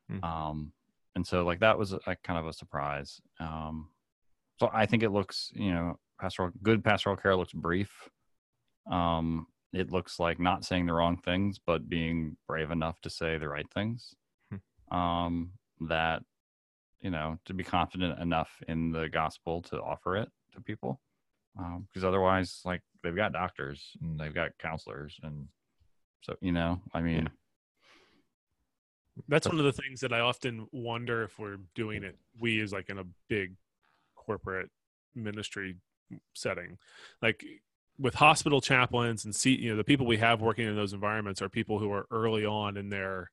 [0.09, 0.23] Hmm.
[0.23, 0.71] um
[1.15, 3.19] and so like that was a, a kind of a surprise.
[3.39, 3.89] Um
[4.59, 8.09] so i think it looks you know pastoral good pastoral care looks brief.
[8.89, 13.37] Um it looks like not saying the wrong things but being brave enough to say
[13.37, 14.15] the right things.
[14.91, 15.51] Um,
[15.87, 16.21] that
[17.01, 20.99] you know to be confident enough in the gospel to offer it to people.
[21.59, 25.47] Um, because otherwise like they've got doctors and they've got counselors and
[26.21, 27.29] so you know i mean
[29.27, 32.17] That's one of the things that I often wonder if we're doing it.
[32.39, 33.55] We is like in a big
[34.15, 34.69] corporate
[35.15, 35.75] ministry
[36.33, 36.77] setting,
[37.21, 37.43] like
[37.99, 41.41] with hospital chaplains and see, you know, the people we have working in those environments
[41.41, 43.31] are people who are early on in their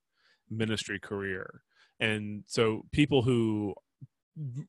[0.51, 1.63] ministry career,
[2.01, 3.75] and so people who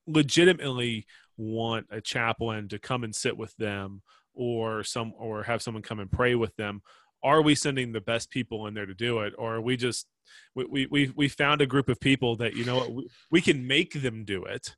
[0.07, 1.05] legitimately
[1.37, 4.01] want a chaplain to come and sit with them
[4.33, 6.81] or some or have someone come and pray with them
[7.23, 10.07] are we sending the best people in there to do it or are we just
[10.55, 13.41] we we we, we found a group of people that you know what we, we
[13.41, 14.75] can make them do it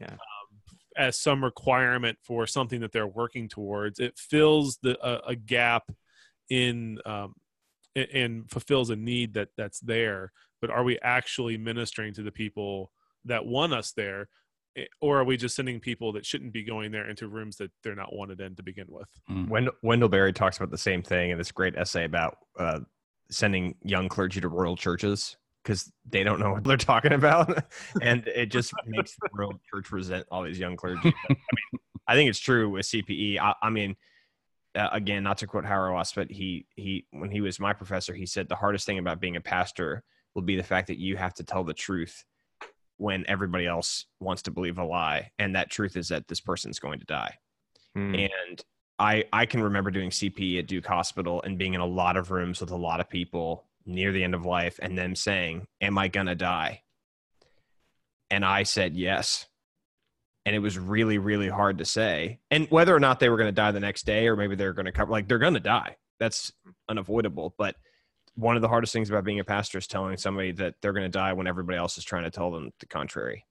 [0.00, 0.12] Yeah.
[0.12, 0.18] um,
[0.96, 3.98] as some requirement for something that they're working towards.
[3.98, 5.90] It fills the a, a gap
[6.50, 7.34] in um,
[7.96, 10.32] a- and fulfills a need that that's there.
[10.60, 12.90] But are we actually ministering to the people
[13.24, 14.28] that want us there,
[14.76, 17.70] Eh, or are we just sending people that shouldn't be going there into rooms that
[17.82, 19.08] they're not wanted in to begin with?
[19.48, 22.80] Wendell, Wendell Berry talks about the same thing in this great essay about uh,
[23.30, 27.64] sending young clergy to rural churches because they don't know what they're talking about,
[28.02, 31.00] and it just makes the rural church resent all these young clergy.
[31.04, 33.38] But, I mean, I think it's true with CPE.
[33.38, 33.96] I, I mean,
[34.74, 38.26] uh, again, not to quote Hauerwas, but he he when he was my professor, he
[38.26, 40.02] said the hardest thing about being a pastor
[40.34, 42.24] will be the fact that you have to tell the truth
[42.96, 46.78] when everybody else wants to believe a lie, and that truth is that this person's
[46.78, 47.38] going to die
[47.94, 48.14] Hmm.
[48.14, 48.64] and
[48.98, 52.30] I I can remember doing CP at Duke Hospital and being in a lot of
[52.30, 55.98] rooms with a lot of people near the end of life and them saying, "Am
[55.98, 56.82] I gonna die?"
[58.30, 59.46] And I said yes.
[60.46, 62.40] And it was really really hard to say.
[62.50, 64.72] And whether or not they were going to die the next day or maybe they're
[64.72, 65.96] going to cover like they're going to die.
[66.18, 66.52] That's
[66.88, 67.76] unavoidable, but
[68.36, 71.04] one of the hardest things about being a pastor is telling somebody that they're going
[71.04, 73.44] to die when everybody else is trying to tell them the contrary.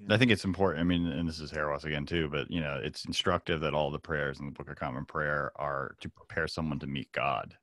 [0.00, 0.14] yeah.
[0.14, 0.80] I think it's important.
[0.80, 3.90] I mean, and this is Hauerwas again too, but you know, it's instructive that all
[3.90, 7.56] the prayers in the Book of Common Prayer are to prepare someone to meet God,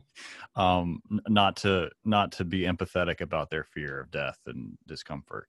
[0.56, 5.48] um, not to not to be empathetic about their fear of death and discomfort.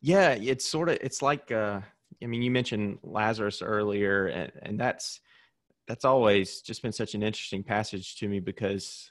[0.00, 1.80] Yeah, it's sort of it's like uh
[2.22, 5.20] I mean you mentioned Lazarus earlier and, and that's
[5.86, 9.10] that's always just been such an interesting passage to me because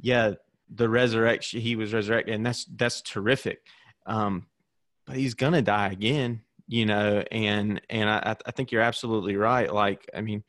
[0.00, 0.32] yeah,
[0.74, 3.60] the resurrection he was resurrected and that's that's terrific.
[4.06, 4.46] Um
[5.06, 9.72] but he's to die again, you know, and and I I think you're absolutely right
[9.72, 10.44] like I mean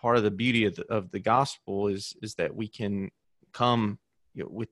[0.00, 3.10] part of the beauty of the, of the gospel is is that we can
[3.52, 3.98] come
[4.34, 4.68] you know, with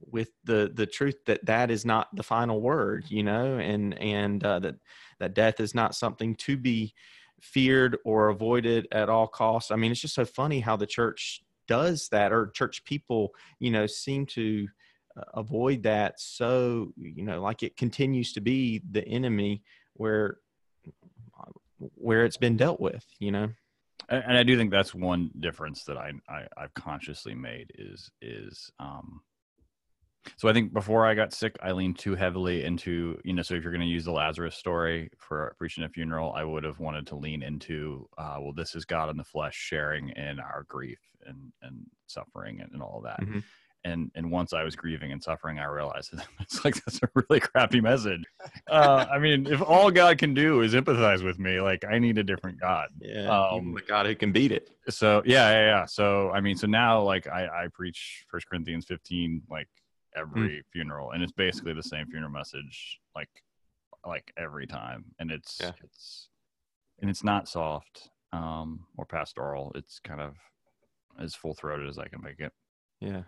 [0.00, 4.44] with the the truth that that is not the final word you know and and
[4.44, 4.76] uh, that
[5.18, 6.94] that death is not something to be
[7.40, 11.42] feared or avoided at all costs i mean it's just so funny how the church
[11.66, 14.68] does that or church people you know seem to
[15.16, 19.62] uh, avoid that so you know like it continues to be the enemy
[19.94, 20.38] where
[21.94, 23.48] where it's been dealt with you know
[24.10, 28.70] And, I do think that's one difference that I, I I've consciously made is is
[28.78, 29.22] um.
[30.36, 33.42] So I think before I got sick, I leaned too heavily into you know.
[33.42, 36.64] So if you're going to use the Lazarus story for preaching a funeral, I would
[36.64, 40.38] have wanted to lean into uh, well, this is God in the flesh sharing in
[40.40, 43.20] our grief and and suffering and, and all that.
[43.20, 43.42] Mhm.
[43.84, 47.40] And and once I was grieving and suffering, I realized it's like that's a really
[47.40, 48.22] crappy message.
[48.68, 52.18] Uh, I mean, if all God can do is empathize with me, like I need
[52.18, 55.84] a different God yeah Um, the god who can beat it so yeah yeah yeah
[55.86, 59.68] so i mean so now like i i preach first corinthians 15 like
[60.16, 63.28] every funeral and it's basically the same funeral message like
[64.06, 65.72] like every time and it's Yeah.
[65.84, 66.28] it's
[67.00, 70.36] and it's not soft um or pastoral it's kind of
[71.18, 72.52] as full-throated as i can make it
[73.00, 73.22] Yeah.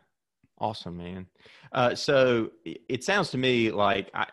[0.58, 1.26] Awesome, man.
[1.72, 4.26] Uh, so it sounds to me like I,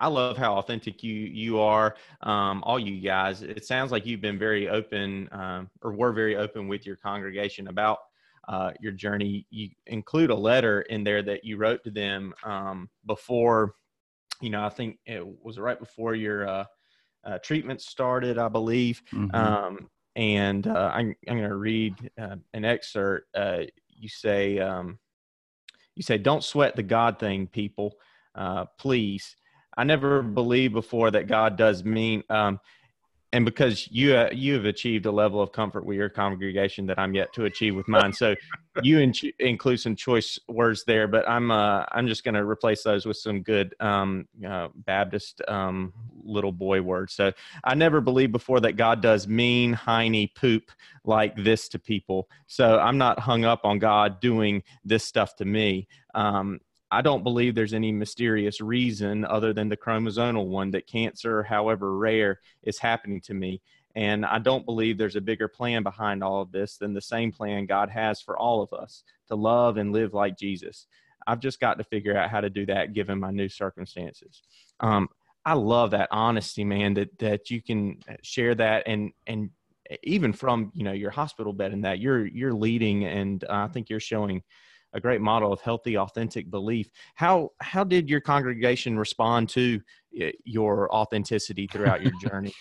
[0.00, 3.42] I love how authentic you you are, um, all you guys.
[3.42, 7.68] It sounds like you've been very open, um, or were very open with your congregation
[7.68, 7.98] about
[8.48, 9.46] uh, your journey.
[9.50, 13.74] You include a letter in there that you wrote to them um, before,
[14.40, 16.64] you know, I think it was right before your uh,
[17.24, 19.02] uh, treatment started, I believe.
[19.12, 19.34] Mhm.
[19.34, 23.28] Um, and uh, I'm, I'm going to read uh, an excerpt.
[23.34, 24.98] Uh, you say, um,
[25.96, 27.94] you say, don't sweat the God thing, people,
[28.34, 29.36] uh, please.
[29.76, 32.60] I never believed before that God does mean, um,
[33.34, 37.00] and because you uh, you have achieved a level of comfort with your congregation that
[37.00, 38.36] I'm yet to achieve with mine, so
[38.82, 41.08] you in- include some choice words there.
[41.08, 45.42] But I'm uh, I'm just going to replace those with some good um, uh, Baptist
[45.48, 45.92] um,
[46.22, 47.12] little boy words.
[47.12, 47.32] So
[47.64, 50.70] I never believed before that God does mean, heiny poop
[51.04, 52.28] like this to people.
[52.46, 55.88] So I'm not hung up on God doing this stuff to me.
[56.14, 56.60] Um,
[56.94, 61.96] I don't believe there's any mysterious reason other than the chromosomal one that cancer, however
[61.96, 63.60] rare, is happening to me.
[63.96, 67.32] And I don't believe there's a bigger plan behind all of this than the same
[67.32, 70.86] plan God has for all of us to love and live like Jesus.
[71.26, 74.42] I've just got to figure out how to do that given my new circumstances.
[74.80, 75.08] Um,
[75.44, 76.94] I love that honesty, man.
[76.94, 79.50] That that you can share that, and and
[80.02, 83.68] even from you know your hospital bed and that you're you're leading, and uh, I
[83.68, 84.42] think you're showing
[84.94, 86.88] a great model of healthy, authentic belief.
[87.14, 89.80] How how did your congregation respond to
[90.44, 92.52] your authenticity throughout your journey?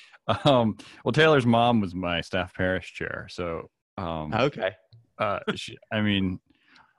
[0.46, 4.72] um well taylor's mom was my staff parish chair so um okay,
[5.18, 6.40] uh, she, I mean,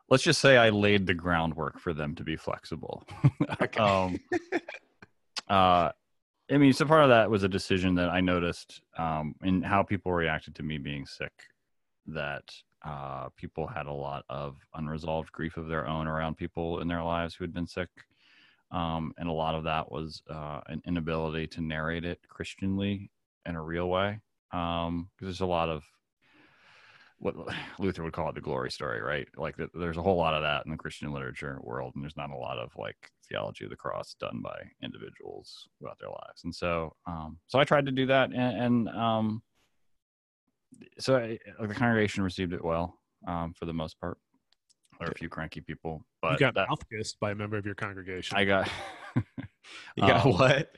[0.09, 3.05] let's just say I laid the groundwork for them to be flexible.
[3.63, 3.81] Okay.
[3.81, 4.19] um,
[5.49, 5.91] uh,
[6.51, 9.83] I mean, so part of that was a decision that I noticed um, in how
[9.83, 11.33] people reacted to me being sick.
[12.07, 12.45] That
[12.85, 17.03] uh, people had a lot of unresolved grief of their own around people in their
[17.03, 17.89] lives who had been sick,
[18.71, 23.11] um, and a lot of that was uh, an inability to narrate it Christianly
[23.47, 24.21] in a real way.
[24.51, 25.83] Because there's a lot of
[27.19, 27.35] what
[27.79, 29.27] Luther would call it the glory story, right?
[29.37, 32.17] Like the, there's a whole lot of that in the Christian literature world, and there's
[32.17, 36.45] not a lot of like theology of the cross done by individuals throughout their lives.
[36.45, 39.43] And so, um, so I tried to do that, and, and um,
[40.99, 42.95] so I, the congregation received it well
[43.27, 44.17] um, for the most part.
[44.99, 47.57] There were a few cranky people, but you got that, mouth kissed by a member
[47.57, 48.37] of your congregation.
[48.37, 48.69] I got.
[49.97, 50.77] You got um, what?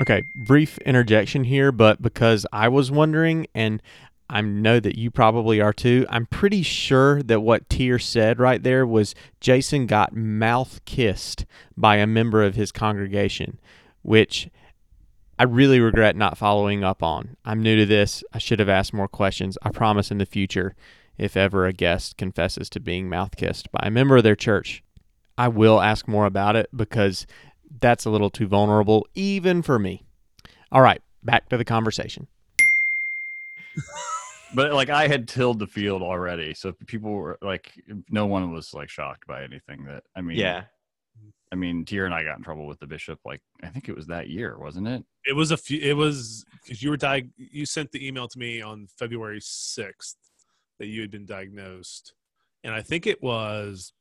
[0.00, 3.82] Okay, brief interjection here, but because I was wondering, and
[4.28, 8.62] I know that you probably are too, I'm pretty sure that what Teer said right
[8.62, 13.58] there was Jason got mouth kissed by a member of his congregation,
[14.02, 14.48] which
[15.38, 17.36] I really regret not following up on.
[17.44, 18.24] I'm new to this.
[18.32, 19.58] I should have asked more questions.
[19.62, 20.74] I promise in the future,
[21.18, 24.82] if ever a guest confesses to being mouth kissed by a member of their church,
[25.36, 27.26] I will ask more about it because
[27.80, 30.06] that's a little too vulnerable, even for me.
[30.72, 32.28] All right, back to the conversation.
[34.54, 37.72] but like I had tilled the field already, so people were like,
[38.08, 40.38] no one was like shocked by anything that I mean.
[40.38, 40.64] Yeah.
[41.52, 43.20] I mean, Teer and I got in trouble with the bishop.
[43.24, 45.04] Like, I think it was that year, wasn't it?
[45.26, 45.80] it was a few.
[45.80, 50.16] It was because you were diag- You sent the email to me on February sixth
[50.78, 52.14] that you had been diagnosed,
[52.64, 53.92] and I think it was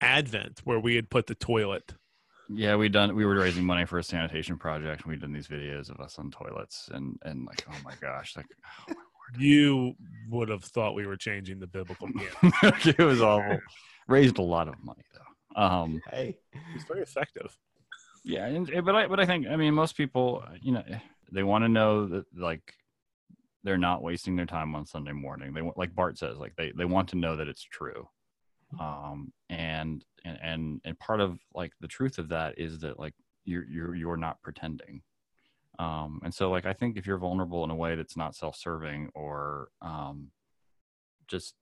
[0.00, 1.94] Advent where we had put the toilet.
[2.50, 3.14] Yeah, we done.
[3.14, 5.02] We were raising money for a sanitation project.
[5.02, 8.36] and We done these videos of us on toilets, and and like, oh my gosh,
[8.36, 8.46] like,
[8.90, 8.94] oh my
[9.38, 9.94] You
[10.30, 12.08] would have thought we were changing the biblical
[12.62, 13.58] it was awful.
[14.06, 15.20] Raised a lot of money though.
[15.56, 16.38] Um, Hey.
[16.74, 17.56] It's very effective.
[18.24, 20.84] yeah, and, but I but I think I mean most people, you know,
[21.32, 22.74] they want to know that like
[23.64, 25.52] they're not wasting their time on Sunday morning.
[25.52, 28.08] They want, like Barth says, like they they want to know that it's true.
[28.78, 33.14] Um, and and and and part of like the truth of that is that like
[33.44, 35.02] you're you're you're not pretending.
[35.78, 39.10] Um, and so like I think if you're vulnerable in a way that's not self-serving
[39.14, 40.30] or um,
[41.28, 41.54] just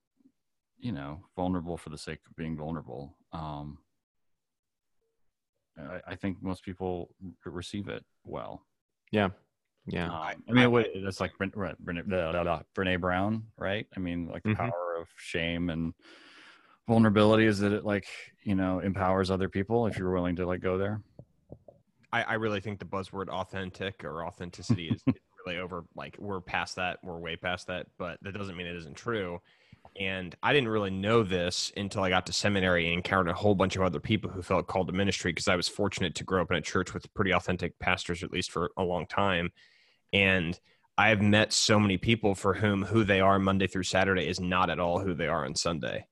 [0.79, 3.77] you know vulnerable for the sake of being vulnerable, um,
[5.77, 7.09] I, I think most people
[7.45, 8.65] r- receive it well.
[9.11, 9.29] Yeah.
[9.85, 10.07] Yeah.
[10.07, 13.87] Um, I mean, what, that's like Brene, Brene, Brene, blah, blah, blah, Brene Brown, right?
[13.95, 14.57] I mean, like the Mhm.
[14.57, 15.93] power of shame and
[16.87, 18.07] vulnerability is that it like
[18.43, 21.01] you know empowers other people if you're willing to like go there.
[22.11, 25.13] I, I really think the buzzword authentic or authenticity is, is
[25.45, 25.83] really over.
[25.95, 26.99] Like we're past that.
[27.03, 27.87] We're way past that.
[27.97, 29.39] But that doesn't mean it isn't true.
[29.99, 33.55] And I didn't really know this until I got to seminary and encountered a whole
[33.55, 36.41] bunch of other people who felt called to ministry because I was fortunate to grow
[36.41, 39.51] up in a church with pretty authentic pastors, at least for a long time.
[40.13, 40.59] And
[40.97, 44.69] I've met so many people for whom who they are Monday through Saturday is not
[44.69, 46.05] at all who they are on Sunday.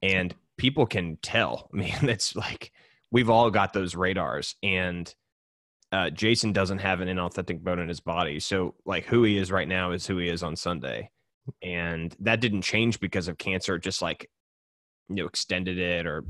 [0.00, 1.68] And people can tell.
[1.74, 2.72] I mean, it's like
[3.10, 4.56] we've all got those radars.
[4.62, 5.14] And
[5.92, 8.40] uh, Jason doesn't have an inauthentic bone in his body.
[8.40, 11.10] So, like, who he is right now is who he is on Sunday.
[11.62, 14.30] And that didn't change because of cancer, just like,
[15.08, 16.24] you know, extended it or,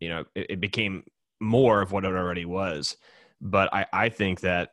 [0.00, 1.04] you know, it, it became
[1.40, 2.96] more of what it already was.
[3.40, 4.70] But I, I think that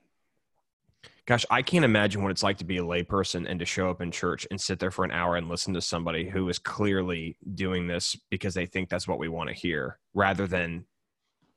[1.25, 4.01] gosh, I can't imagine what it's like to be a layperson and to show up
[4.01, 7.37] in church and sit there for an hour and listen to somebody who is clearly
[7.55, 10.85] doing this because they think that's what we want to hear rather than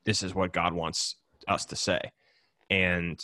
[0.05, 1.99] this is what God wants us to say.
[2.69, 3.19] And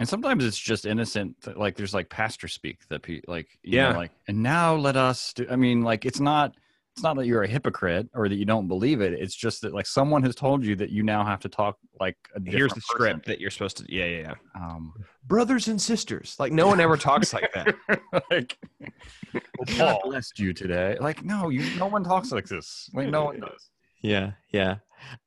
[0.00, 1.36] And sometimes it's just innocent.
[1.56, 3.92] Like there's like pastor speak that pe- like you Yeah.
[3.92, 5.32] know, like and now let us.
[5.34, 6.54] Do, I mean, like it's not.
[6.96, 9.12] It's not that you're a hypocrite or that you don't believe it.
[9.12, 12.16] It's just that like someone has told you that you now have to talk like
[12.34, 12.82] a here's the person.
[12.88, 14.34] script that you're supposed to, yeah, yeah, yeah.
[14.56, 14.92] Um,
[15.24, 16.34] Brothers and sisters.
[16.40, 17.76] Like, no one ever talks like that.
[18.30, 18.58] like,
[19.78, 20.96] God blessed you today.
[21.00, 21.62] Like, no, you.
[21.78, 22.90] No one talks like this.
[22.92, 23.70] Like, no one does.
[24.02, 24.78] Yeah, yeah.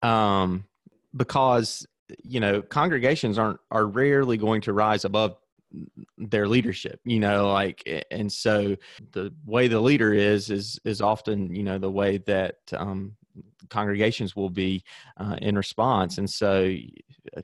[0.01, 0.65] Um,
[1.15, 1.87] because
[2.23, 5.37] you know congregations aren't are rarely going to rise above
[6.17, 6.99] their leadership.
[7.05, 8.75] You know, like and so
[9.11, 13.15] the way the leader is is is often you know the way that um,
[13.69, 14.83] congregations will be
[15.17, 16.75] uh, in response, and so.
[17.35, 17.41] uh,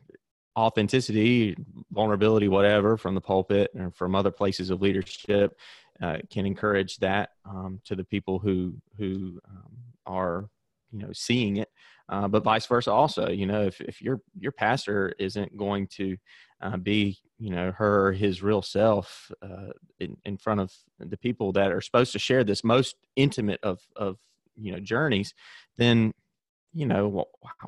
[0.58, 1.56] Authenticity,
[1.92, 5.58] vulnerability, whatever, from the pulpit or from other places of leadership,
[6.02, 9.72] uh, can encourage that um, to the people who who um,
[10.06, 10.50] are
[10.92, 11.70] you know seeing it
[12.10, 16.18] uh, but vice versa also you know if, if your your pastor isn't going to
[16.62, 21.52] uh, be you know her his real self uh, in, in front of the people
[21.52, 24.18] that are supposed to share this most intimate of of
[24.58, 25.34] you know journeys
[25.78, 26.14] then
[26.74, 27.26] you know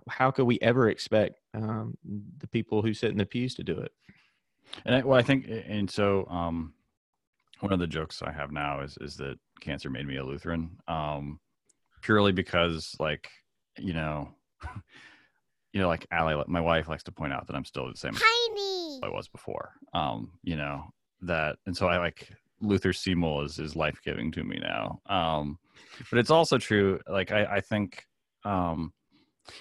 [0.08, 1.98] how could we ever expect um,
[2.38, 3.92] the people who sit in the pews to do it?
[4.86, 6.74] And I, well, I think, and so um,
[7.60, 10.78] one of the jokes I have now is is that cancer made me a Lutheran,
[10.88, 11.40] um,
[12.02, 13.30] purely because, like,
[13.78, 14.30] you know,
[15.74, 18.14] you know, like Allie, my wife likes to point out that I'm still the same
[18.14, 19.00] Tiny.
[19.04, 19.74] I was before.
[19.94, 20.86] Um, you know
[21.22, 22.30] that, and so I like
[22.62, 25.00] Luther Seymour is is life giving to me now.
[25.08, 25.58] Um,
[26.10, 27.00] but it's also true.
[27.08, 28.06] Like I, I think,
[28.44, 28.94] um,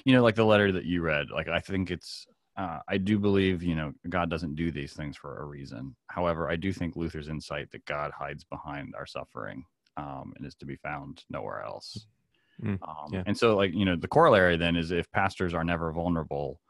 [0.05, 1.31] you know, like the letter that you read.
[1.31, 2.27] Like I think it's.
[2.57, 5.97] Uh, I do believe, you know, God doesn't do these things for a reason.
[6.09, 9.65] However, I do think Luther's insight that God hides behind our suffering
[9.97, 12.07] um, and is to be found nowhere else.
[12.63, 13.23] Mm, um, yeah.
[13.27, 16.61] And so, like, you know, the corollary then is if pastors are never vulnerable,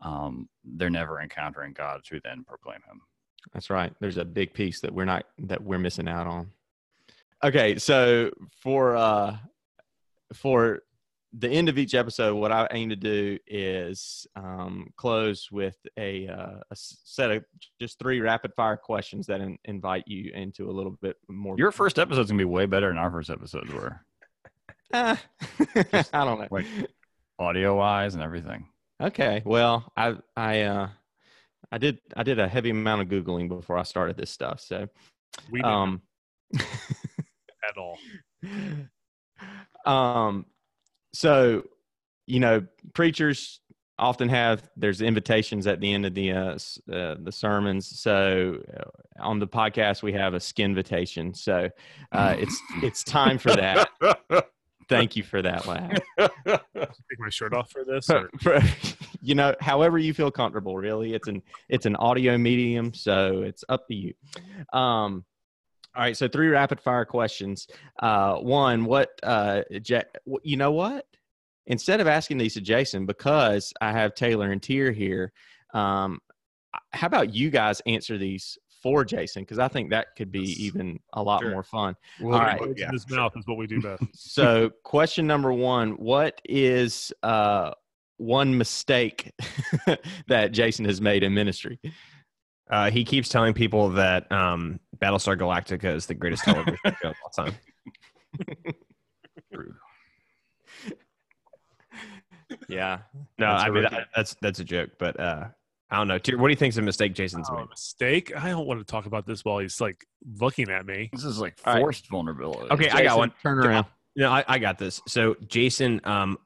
[0.00, 3.00] um, they're never encountering God to then proclaim Him.
[3.52, 3.92] That's right.
[4.00, 6.50] There's a big piece that we're not that we're missing out on.
[7.42, 8.30] Okay, so
[8.62, 9.36] for uh
[10.32, 10.80] for
[11.36, 16.28] the end of each episode, what I aim to do is um, close with a,
[16.28, 17.44] uh, a set of
[17.80, 21.56] just three rapid fire questions that in, invite you into a little bit more.
[21.58, 24.00] Your first episode's gonna be way better than our first episodes were,
[24.96, 25.20] Ah,
[26.12, 26.46] I don't know.
[26.52, 26.66] like-
[27.40, 28.68] audio wise and everything.
[29.02, 30.88] Okay, well, I I uh,
[31.72, 34.88] I did I did a heavy amount of googling before I started this stuff, so
[35.50, 36.00] We um.
[36.54, 37.98] at all.
[39.84, 40.46] um
[41.12, 41.64] so
[42.26, 43.60] you know preachers
[43.98, 46.58] often have there's invitations at the end of the uh,
[46.92, 51.68] uh the sermons so uh, on the podcast we have a skin invitation so
[52.12, 53.88] uh it's it's time for that
[54.88, 55.98] thank you for that laugh.
[56.46, 58.10] Take my shirt off for this.
[58.10, 58.30] Or,
[59.22, 61.14] you know however you feel comfortable really.
[61.14, 64.14] It's an it's an audio medium so it's up to you.
[64.72, 65.24] Um
[65.96, 67.66] all right so three rapid fire questions.
[68.00, 71.06] Uh one what uh Ja- w- you know what?
[71.66, 75.32] Instead of asking these to jason because i have taylor and Teer here
[75.72, 76.18] um
[76.92, 80.58] how about you guys answer these for jason because i think that could be Yes.
[80.60, 81.50] even a lot Sure.
[81.50, 82.60] more fun Well, All right.
[82.60, 84.02] Words in his mouth is what we do best.
[84.14, 87.70] so question number one what is uh
[88.18, 89.32] one mistake
[90.28, 91.78] that jason has made in ministry
[92.70, 97.16] Uh, he keeps telling people that um, Battlestar Galactica is the greatest television show of
[97.22, 97.54] all time.
[102.68, 102.98] yeah
[103.38, 105.48] No, That's I mean that, that's that's a joke, but uh,
[105.90, 106.14] I don't know.
[106.14, 107.68] What do you think's a mistake Jason's Oh, made?
[107.68, 108.32] mistake.
[108.36, 110.04] I don't want to talk about this while he's like
[110.40, 111.10] looking at me.
[111.12, 111.80] This is like All right.
[111.80, 112.70] forced vulnerability.
[112.72, 113.32] Okay, I got one.
[113.42, 115.00] turn around No, I, I got this.
[115.06, 116.38] So Jason, um,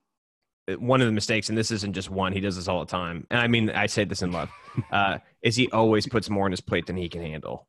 [0.79, 3.27] one of the mistakes, and this isn't just one, he does this all the time.
[3.31, 4.51] And I mean, I say this in love,
[4.93, 7.67] uh, is he always puts more on his plate than he can handle.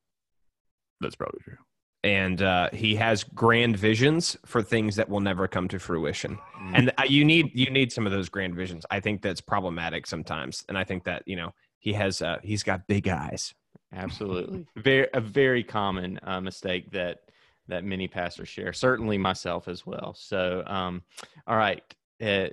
[1.01, 1.55] That's probably true.
[2.03, 6.37] And uh, he has grand visions for things that will never come to fruition.
[6.61, 6.71] Mm.
[6.73, 8.85] And uh, you need you need some of those grand visions.
[8.89, 12.63] I think that's problematic sometimes, and I think that you know he has uh, he's
[12.63, 13.53] got big eyes.
[13.93, 17.21] absolutely very a very common uh, mistake that
[17.67, 21.01] that many pastors share certainly myself as well so um
[21.47, 21.83] all right
[22.21, 22.47] uh,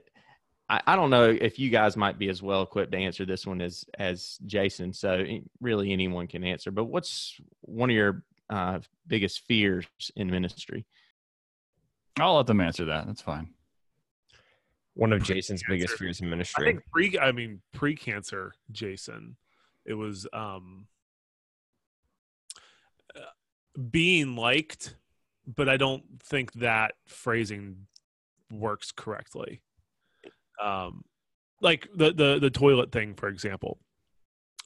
[0.69, 3.47] I, I don't know if you guys might be as well equipped to answer this
[3.47, 8.25] one as as jason so eh, really anyone can answer but what's one of your
[8.51, 10.87] uh, biggest fears in ministry
[12.19, 13.07] I'll let them answer that.
[13.07, 13.51] That's fine.
[14.95, 16.67] One of Jason's biggest fears in ministry.
[16.67, 17.19] I think pre.
[17.19, 19.37] I mean pre-cancer, Jason.
[19.85, 20.87] It was um
[23.15, 23.21] uh,
[23.91, 24.97] being liked,
[25.47, 27.87] but I don't think that phrasing
[28.51, 29.61] works correctly.
[30.63, 31.05] Um,
[31.61, 33.79] like the the the toilet thing, for example.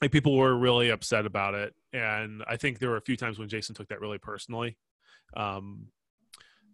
[0.01, 3.39] Like people were really upset about it, and I think there were a few times
[3.39, 4.77] when Jason took that really personally.
[5.35, 5.87] Um,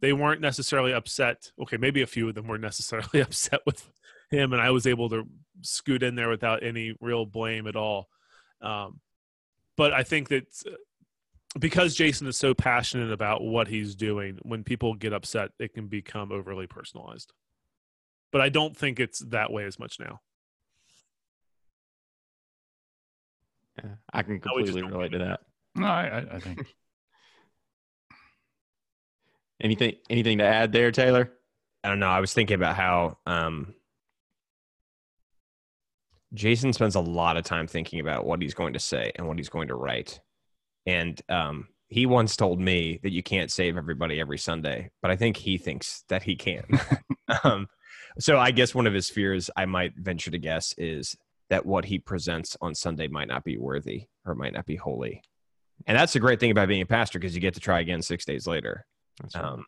[0.01, 1.51] they weren't necessarily upset.
[1.61, 3.89] Okay, maybe a few of them were necessarily upset with
[4.29, 5.27] him, and I was able to
[5.61, 8.07] scoot in there without any real blame at all.
[8.61, 8.99] Um,
[9.75, 10.71] but I think that uh,
[11.59, 15.87] because Jason is so passionate about what he's doing, when people get upset, it can
[15.87, 17.33] become overly personalized.
[18.31, 20.19] But I don't think it's that way as much now.
[23.83, 25.41] Yeah, i can No, we just completely don't relate to that
[25.75, 26.65] No, I, I, I think
[29.61, 31.31] anything anything to add there taylor
[31.87, 32.09] I don't know.
[32.09, 33.73] I was thinking about how um,
[36.33, 39.37] Jason spends a lot of time thinking about what he's going to say and what
[39.37, 40.19] he's going to write.
[40.85, 45.15] And um, he once told me that you can't save everybody every Sunday, but I
[45.15, 46.65] think he thinks that he can.
[47.43, 47.67] um,
[48.19, 51.15] so I guess one of his fears, I might venture to guess, is
[51.49, 55.21] that what he presents on Sunday might not be worthy or might not be holy.
[55.85, 58.01] And that's the great thing about being a pastor because you get to try again
[58.01, 58.85] six days later.
[59.23, 59.43] Right.
[59.43, 59.65] Um,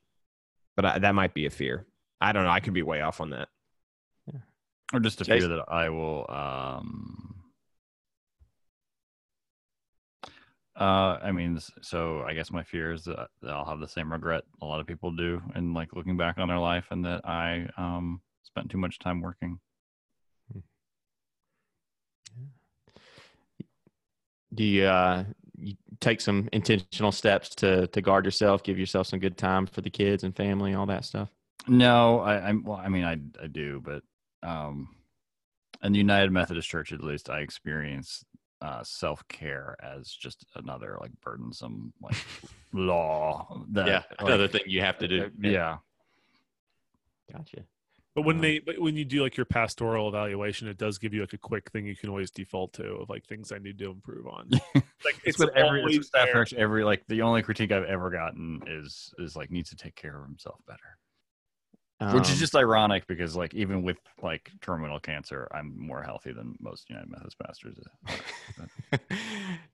[0.76, 1.86] but I, that might be a fear.
[2.20, 2.50] I don't know.
[2.50, 3.48] I could be way off on that.
[4.94, 7.36] or just a fear that I will um
[10.76, 14.10] Uh, I mean, so I guess my fear is that, that I'll have the same
[14.14, 17.28] regret a lot of people do, and like looking back on their life, and that
[17.28, 19.60] I um spent too much time working.
[24.54, 25.26] Do you, uh,
[25.58, 29.82] you take some intentional steps to to guard yourself, give yourself some good time for
[29.82, 31.30] the kids and family, all that stuff?
[31.68, 32.78] No, I, I'm well.
[32.78, 34.02] I mean, I I do, but
[34.48, 34.90] um,
[35.84, 38.24] in the United Methodist Church, at least, I experience
[38.62, 42.16] uh, self care as just another like burdensome like
[42.74, 43.64] law.
[43.72, 45.24] That, yeah, like, another thing you have to do.
[45.24, 45.78] uh, yeah.
[47.32, 47.64] gotcha.
[48.20, 51.22] But when they, but when you do like your pastoral evaluation, it does give you
[51.22, 53.90] like a quick thing you can always default to of like things I need to
[53.90, 54.50] improve on.
[55.06, 56.46] Like It's it's every it's staff there.
[56.58, 60.18] every like the only critique I've ever gotten is is like needs to take care
[60.18, 60.98] of himself better.
[62.14, 66.32] Which is Um, just ironic because like even with like terminal cancer, I'm more healthy
[66.32, 67.76] than most United Methodist pastors.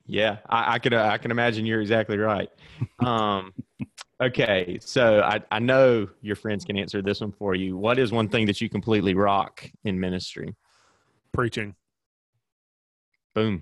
[0.08, 2.50] yeah, I, I can uh, I can imagine you're exactly right.
[3.00, 3.54] Um,
[4.20, 7.78] okay, so I, I know your friends can answer this one for you.
[7.78, 10.56] What is one thing that you completely rock in ministry?
[11.32, 11.76] preaching.
[13.36, 13.62] Boom.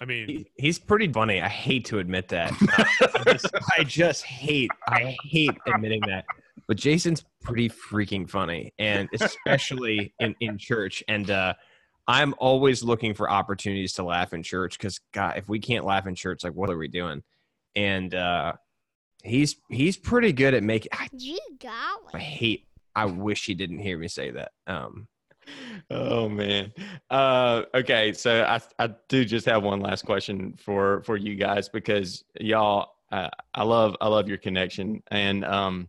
[0.00, 1.40] I mean, He- He's pretty funny.
[1.40, 2.52] I hate to admit that.
[3.26, 3.46] I, just,
[3.78, 4.70] I just hate.
[4.88, 6.24] I hate admitting that.
[6.66, 11.02] But Jason's pretty freaking funny, and especially in in church.
[11.08, 11.54] And uh,
[12.06, 16.06] I'm always looking for opportunities to laugh in church because God, if we can't laugh
[16.06, 17.22] in church, like what are we doing?
[17.76, 18.54] And uh,
[19.22, 20.90] he's he's pretty good at making.
[20.92, 21.38] I, You
[22.14, 22.66] I hate.
[22.94, 24.52] I wish he didn't hear me say that.
[24.66, 25.08] Um,
[25.90, 26.72] Oh man.
[27.10, 31.68] Uh, okay, so I I do just have one last question for for you guys
[31.68, 35.88] because y'all, uh, I love I love your connection and um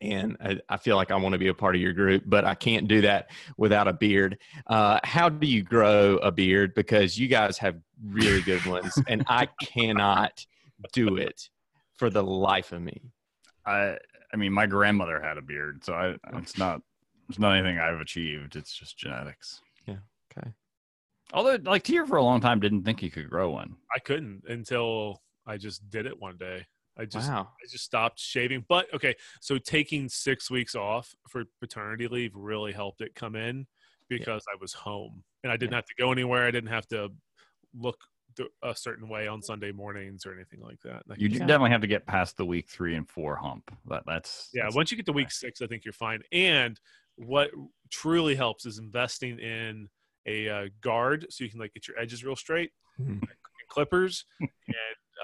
[0.00, 2.44] and I, I feel like I want to be a part of your group, but
[2.44, 4.38] I can't do that without a beard.
[4.66, 6.74] Uh, how do you grow a beard?
[6.74, 10.44] Because you guys have really good ones, and I cannot
[10.92, 11.48] do it
[11.96, 13.02] for the life of me.
[13.66, 13.98] I
[14.32, 16.82] I mean, my grandmother had a beard, so I it's not
[17.28, 18.56] it's not anything I've achieved.
[18.56, 19.60] It's just genetics.
[19.86, 19.96] Yeah,
[20.36, 20.50] okay.
[21.32, 23.76] Although, like Teer for a long time didn't think he could grow one.
[23.94, 26.66] I couldn't until I just did it one day.
[26.98, 27.48] I just wow.
[27.62, 28.64] I just stopped shaving.
[28.68, 33.66] But okay, so taking six weeks off for paternity leave really helped it come in
[34.08, 36.44] because I was home and I didn't have to go anywhere.
[36.46, 37.10] I didn't have to
[37.74, 37.98] look
[38.62, 41.02] a certain way on Sunday mornings or anything like that.
[41.04, 41.38] And I You Yeah.
[41.40, 43.70] definitely have to get past the week three and four hump.
[43.86, 46.22] That that's yeah, that's- once you get to week six, I think you're fine.
[46.32, 46.78] And
[47.16, 47.50] what
[47.90, 49.88] truly helps is investing in
[50.26, 52.70] a uh, guard so you can like get your edges real straight,
[53.00, 53.22] Mhm.
[53.68, 54.48] And clippers, and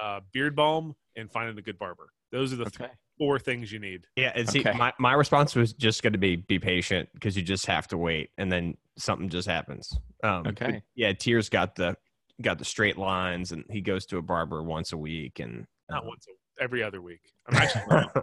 [0.02, 2.08] uh, beard balm, and finding a good barber.
[2.32, 2.92] Those are the th- Okay.
[3.18, 4.06] four things you need.
[4.16, 4.76] Yeah, and see, Okay.
[4.76, 7.98] my, my response was just going to be be patient because you just have to
[7.98, 9.96] wait, and then something just happens.
[10.22, 10.82] Um, Okay.
[10.94, 11.96] yeah, Teer's got the
[12.42, 16.04] got the straight lines, and he goes to a barber once a week, and Not
[16.04, 17.20] uh, once, a, every other week.
[17.48, 17.82] I'm actually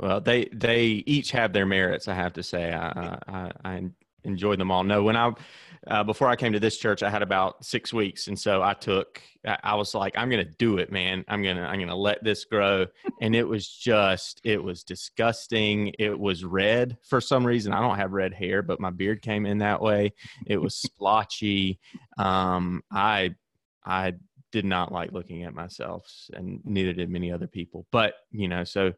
[0.00, 2.08] Well, they they each have their merits.
[2.08, 3.84] I have to say, I I, I
[4.24, 4.84] enjoyed them all.
[4.84, 5.32] No, when I
[5.88, 8.74] uh, before I came to this church, I had about six weeks, and so I
[8.74, 9.20] took.
[9.44, 11.24] I was like, I'm gonna do it, man.
[11.26, 12.86] I'm gonna I'm gonna let this grow,
[13.20, 15.92] and it was just it was disgusting.
[15.98, 17.72] It was red for some reason.
[17.72, 20.12] I don't have red hair, but my beard came in that way.
[20.46, 21.80] It was splotchy.
[22.18, 23.34] Um, I
[23.84, 24.14] I
[24.52, 27.86] did not like looking at myself, and neither did many other people.
[27.90, 28.92] But you know, so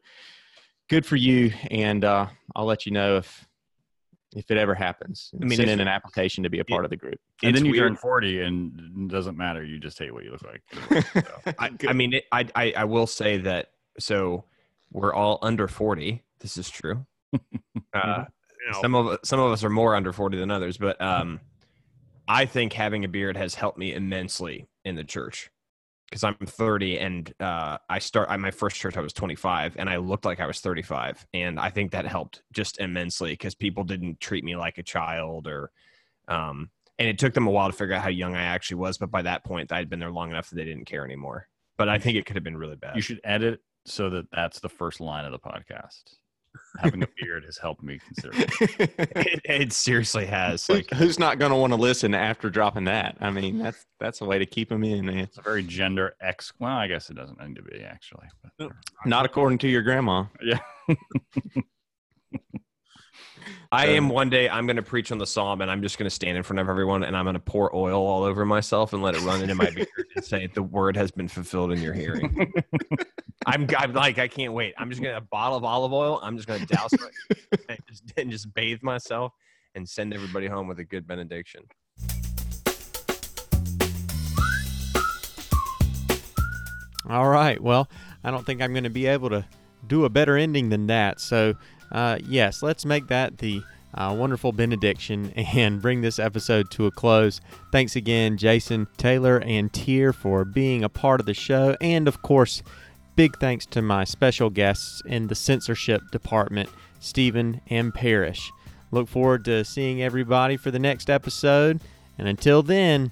[0.87, 3.47] good for you and uh, i'll let you know if
[4.35, 6.91] if it ever happens I mean, send in an application to be a part of
[6.91, 7.89] the group and then you weird.
[7.89, 9.63] turn forty, and it doesn't matter.
[9.63, 11.05] You just hate what you look like.
[11.13, 13.71] So, I, I mean, it, I, I I will say that.
[13.97, 14.43] So
[14.91, 16.23] we're all under forty.
[16.39, 17.05] This is true.
[17.93, 18.25] Uh,
[18.67, 21.39] you some of some of us are more under 40 than others but um
[22.27, 25.49] i think having a beard has helped me immensely in the church
[26.15, 29.89] because i'm 30 and uh i start at my first church i was 25 and
[29.89, 33.83] i looked like i was 35 and i think that helped just immensely because people
[33.83, 35.71] didn't treat me like a child or
[36.29, 38.97] um and it took them a while to figure out how young i actually was
[38.97, 41.89] but by that point i'd been there long enough that they didn't care anymore but
[41.89, 44.69] i think it could have been really bad you should edit so that that's the
[44.69, 46.15] first line of the podcast.
[46.81, 48.45] Having a beard has helped me considerably.
[49.15, 53.15] it, it seriously has like who's not going to want to listen after dropping that
[53.21, 56.15] i mean that's that's a way to keep them in man It's a very gender
[56.21, 56.53] ex.
[56.59, 58.27] Well, I guess it doesn't need to be actually.
[58.57, 58.71] But,
[59.05, 60.59] not according to your grandma yeah.
[63.71, 66.05] I am one day I'm going to preach on the psalm and I'm just going
[66.05, 68.93] to stand in front of everyone and I'm going to pour oil all over myself
[68.93, 71.81] and let it run into my beard and say the word has been fulfilled in
[71.81, 72.53] your hearing.
[73.45, 74.73] I'm, I'm like I can't wait.
[74.77, 76.19] I'm just going to a bottle of olive oil.
[76.23, 79.33] I'm just going to douse it and just, and just bathe myself
[79.75, 81.63] and send everybody home with a good benediction.
[87.09, 87.61] All right.
[87.61, 87.87] Well,
[88.23, 89.45] I don't think I'm going to be able to
[89.87, 91.19] do a better ending than that.
[91.19, 91.55] So,
[91.91, 93.63] uh, yes, let's make that the
[93.93, 97.41] uh, wonderful benediction and bring this episode to a close.
[97.71, 101.75] Thanks again, Jason, Taylor, and Teer for being a part of the show.
[101.81, 102.61] And of course,
[103.15, 106.69] big thanks to my special guests in the censorship department,
[106.99, 108.51] Steven and Parrish.
[108.91, 111.81] Look forward to seeing everybody for the next episode.
[112.17, 113.11] And until then,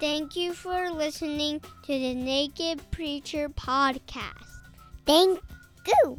[0.00, 4.46] Thank you for listening to the Naked Preacher Podcast.
[5.04, 5.40] Thank
[5.86, 6.18] you.